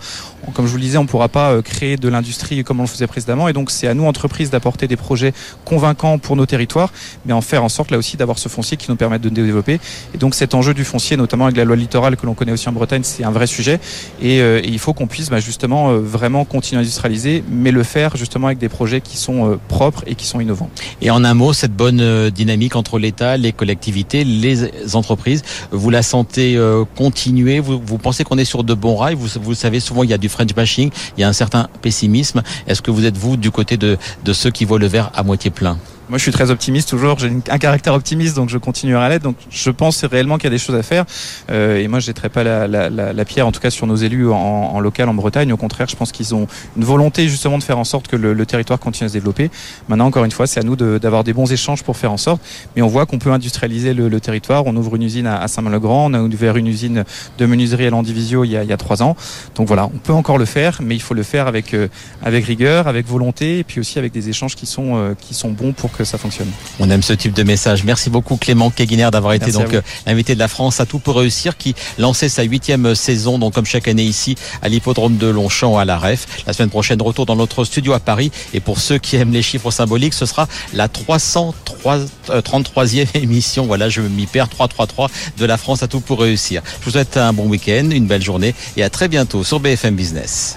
Comme 0.55 0.67
je 0.67 0.71
vous 0.71 0.77
le 0.77 0.83
disais, 0.83 0.99
on 0.99 1.03
ne 1.03 1.09
pourra 1.09 1.29
pas 1.29 1.51
euh, 1.51 1.63
créer 1.63 1.97
de 1.97 2.09
l'industrie 2.09 2.63
comme 2.63 2.79
on 2.79 2.85
le 2.85 2.89
faisait 2.89 3.07
précédemment. 3.07 3.49
Et 3.49 3.53
donc, 3.53 3.71
c'est 3.71 3.89
à 3.89 3.95
nous, 3.95 4.05
entreprises, 4.05 4.51
d'apporter 4.51 4.87
des 4.87 4.97
projets 4.97 5.33
convaincants 5.65 6.19
pour 6.19 6.37
nos 6.37 6.47
territoires, 6.47 6.93
mais 7.25 7.33
en 7.33 7.41
faire 7.41 7.65
en 7.65 7.69
sorte, 7.69 7.91
là 7.91 7.99
aussi, 7.99 8.17
d'avoir 8.17 8.39
ce 8.39 8.49
foncier 8.49 8.77
qui 8.77 8.91
nous 8.91 8.97
permette 8.97 9.23
de 9.23 9.29
développer. 9.29 9.81
Et 10.15 10.19
donc, 10.19 10.35
cet 10.35 10.55
enjeu 10.55 10.75
du 10.75 10.85
foncier, 10.85 11.17
notamment 11.17 11.47
avec 11.47 11.57
la 11.57 11.65
loi 11.65 11.77
littorale 11.77 12.17
que 12.17 12.27
l'on 12.27 12.35
connaît 12.35 12.53
aussi 12.53 12.69
en 12.69 12.73
Bretagne, 12.73 13.03
c'est 13.03 13.25
un 13.25 13.31
vrai 13.31 13.47
sujet. 13.47 13.81
Et, 14.23 14.41
euh, 14.41 14.61
il 14.65 14.79
faut 14.79 14.93
qu'on 14.93 15.07
puisse 15.07 15.31
bah, 15.31 15.41
justement 15.41 15.91
euh, 15.91 15.99
vraiment 15.99 16.45
continuer 16.45 16.79
à 16.79 16.83
industrialiser, 16.83 17.43
mais 17.51 17.71
le 17.71 17.83
faire 17.83 18.17
justement 18.17 18.47
avec 18.49 18.59
des 18.59 18.69
projets 18.69 19.01
qui 19.01 19.17
sont 19.17 19.59
propres 19.69 20.03
et 20.07 20.15
qui 20.15 20.27
sont 20.27 20.41
innovants. 20.41 20.71
Et 21.01 21.11
en 21.11 21.25
un 21.25 21.35
mot, 21.35 21.53
cette 21.53 21.75
bonne 21.75 22.31
dynamique 22.31 22.77
entre 22.77 22.99
l'État, 22.99 23.37
les 23.37 23.53
collectivités, 23.53 24.25
les 24.25 24.95
entreprises, 24.95 25.43
vous 25.71 25.91
la 25.91 26.03
sentez 26.03 26.26
euh, 26.39 26.85
continuer. 26.97 27.61
Vous, 27.61 27.99
pensez 27.99 28.25
qu'on 28.25 28.39
est 28.39 28.45
sur 28.45 28.65
de 28.65 28.75
bons 28.75 28.97
rails? 28.97 29.15
Vous, 29.15 29.29
vous 29.41 29.55
savez, 29.55 29.81
souvent 29.81 30.03
il 30.03 30.11
y 30.11 30.15
a 30.15 30.19
du 30.19 30.29
French 30.29 30.55
bashing, 30.55 30.91
il 31.17 31.21
y 31.21 31.25
a 31.25 31.29
un 31.29 31.33
certain 31.33 31.69
pessimisme. 31.83 32.43
Est-ce 32.67 32.83
que 32.83 32.91
vous 32.91 33.05
êtes 33.05 33.17
vous 33.17 33.37
du 33.37 33.51
côté 33.51 33.77
de, 33.77 33.99
de 34.25 34.33
ceux 34.33 34.51
qui 34.51 34.65
voient 34.65 34.79
le 34.79 34.87
verre 34.87 35.11
à 35.15 35.23
moitié 35.23 35.51
plein? 35.51 35.79
Moi, 36.09 36.19
je 36.19 36.23
suis 36.23 36.33
très 36.33 36.51
optimiste 36.51 36.89
toujours. 36.89 37.19
J'ai 37.19 37.31
un 37.51 37.59
caractère 37.59 37.95
optimiste, 37.95 38.37
donc 38.37 38.49
je 38.49 38.59
continuerai 38.59 39.05
à 39.05 39.09
l'être. 39.09 39.23
Donc, 39.23 39.37
je 39.51 39.71
pense 39.71 40.05
réellement 40.05 40.37
qu'il 40.37 40.45
y 40.45 40.47
a 40.49 40.51
des 40.51 40.59
choses 40.59 40.77
à 40.77 40.83
faire. 40.83 41.05
Euh, 41.51 41.79
et 41.79 41.89
moi, 41.89 41.99
je 41.99 42.13
pas 42.13 42.45
la, 42.45 42.67
la, 42.67 42.91
la, 42.91 43.13
la, 43.13 43.25
pierre, 43.25 43.47
en 43.47 43.53
tout 43.53 43.61
cas, 43.61 43.71
sur 43.71 43.87
nos 43.87 43.97
élus 43.97 44.29
en, 44.31 44.37
en, 44.37 44.81
local, 44.81 45.09
en 45.09 45.15
Bretagne. 45.15 45.53
Au 45.53 45.57
contraire, 45.57 45.87
je 45.89 45.97
pense 45.97 46.13
qu'ils 46.13 46.35
ont 46.35 46.47
une 46.77 46.85
volonté 46.85 47.29
justement 47.29 47.59
de 47.59 47.63
faire 47.63 47.79
en 47.79 47.85
sorte 47.85 48.09
que 48.09 48.17
le, 48.17 48.33
le 48.33 48.47
territoire 48.47 48.79
continue 48.79 49.07
à 49.07 49.09
se 49.09 49.13
développer. 49.13 49.51
Maintenant, 49.89 50.07
encore 50.07 50.25
une 50.25 50.31
fois, 50.31 50.47
c'est 50.47 50.61
à 50.61 50.63
nous 50.63 50.77
d'avoir 50.77 51.23
de, 51.23 51.27
des 51.27 51.33
bons 51.33 51.51
échanges 51.53 51.83
pour 51.83 51.97
faire 51.97 52.13
en 52.13 52.17
sorte. 52.17 52.41
Mais 52.75 52.83
on 52.83 52.89
voit 52.89 53.07
qu'on 53.07 53.19
peut 53.19 53.33
industrialiser 53.33 53.95
le, 53.95 54.09
le, 54.09 54.21
territoire. 54.21 54.65
On 54.67 54.75
ouvre 54.77 54.97
une 54.97 55.03
usine 55.03 55.27
à, 55.27 55.41
à 55.41 55.49
Saint-Malo-Grand. 55.49 56.11
On 56.11 56.15
a 56.15 56.21
ouvert 56.21 56.57
une 56.57 56.67
usine 56.67 57.05
de 57.39 57.47
menuiserie 57.47 57.87
à 57.87 57.91
l'Andivisio 57.91 58.45
il, 58.45 58.51
il, 58.51 58.69
y 58.69 58.73
a 58.73 58.77
trois 58.77 59.03
ans. 59.03 59.17
Donc 59.55 59.69
voilà, 59.69 59.87
on 59.87 59.99
peut 59.99 60.13
encore 60.13 60.39
le 60.39 60.45
faire, 60.45 60.81
mais 60.83 60.95
il 60.95 61.03
faut 61.03 61.15
le 61.15 61.23
faire 61.23 61.47
avec 61.47 61.75
euh, 61.75 61.89
avec 62.23 62.45
rigueur, 62.45 62.89
avec 62.89 63.07
volonté, 63.07 63.59
et 63.59 63.65
puis 63.65 63.81
aussi 63.81 63.99
avec 63.99 64.13
des 64.13 64.29
échanges 64.29 64.55
qui 64.55 64.67
sont 64.67 64.97
euh, 64.97 65.15
qui 65.19 65.35
sont 65.35 65.51
bons 65.51 65.73
pour 65.73 65.93
que 65.97 66.05
ça 66.05 66.19
fonctionne. 66.19 66.51
On 66.79 66.91
aime 66.91 67.03
ce 67.03 67.13
type 67.13 67.33
de 67.33 67.43
message. 67.43 67.85
Merci 67.85 68.11
beaucoup 68.11 68.37
Clément 68.37 68.71
Keguiner 68.71 69.09
d'avoir 69.11 69.33
été 69.33 69.51
donc 69.51 69.75
euh, 69.75 69.83
l'invité 70.07 70.35
de 70.35 70.39
la 70.39 70.49
France 70.49 70.81
à 70.81 70.87
tout 70.87 70.99
pour 70.99 71.17
réussir 71.17 71.57
qui 71.57 71.75
lançait 71.99 72.29
sa 72.29 72.43
huitième 72.43 72.95
saison 72.95 73.39
donc 73.39 73.55
comme 73.55 73.67
chaque 73.67 73.89
année 73.89 74.05
ici 74.05 74.37
à 74.63 74.69
l'hippodrome 74.69 75.17
de 75.17 75.27
Longchamp 75.27 75.79
à 75.79 75.85
la 75.85 75.99
REF. 75.99 76.27
La 76.47 76.53
semaine 76.53 76.71
prochaine 76.71 77.01
retour 77.01 77.27
dans 77.27 77.37
notre 77.37 77.65
studio 77.65 77.93
à 77.93 78.01
Paris 78.01 78.31
et 78.55 78.61
pour 78.61 78.79
ceux 78.79 78.99
qui 78.99 79.17
aiment 79.17 79.33
les 79.33 79.43
chiffres 79.43 79.71
symboliques 79.71 80.15
ce 80.15 80.27
sera 80.27 80.49
la 80.73 80.89
333e 80.89 83.07
émission. 83.15 83.67
Voilà 83.67 83.89
je 83.89 84.01
m'y 84.01 84.27
perds 84.27 84.49
333 84.49 85.11
de 85.39 85.45
la 85.45 85.57
France 85.57 85.83
à 85.83 85.89
tout 85.89 86.01
pour 86.01 86.21
réussir. 86.21 86.63
Je 86.81 86.85
vous 86.85 86.93
souhaite 86.93 87.17
un 87.17 87.33
bon 87.33 87.49
week-end, 87.49 87.89
une 87.91 88.07
belle 88.07 88.23
journée 88.23 88.55
et 88.77 88.83
à 88.83 88.91
très 88.91 89.09
bientôt 89.09 89.45
sur 89.45 89.61
BFM 89.61 89.95
Business. 89.95 90.57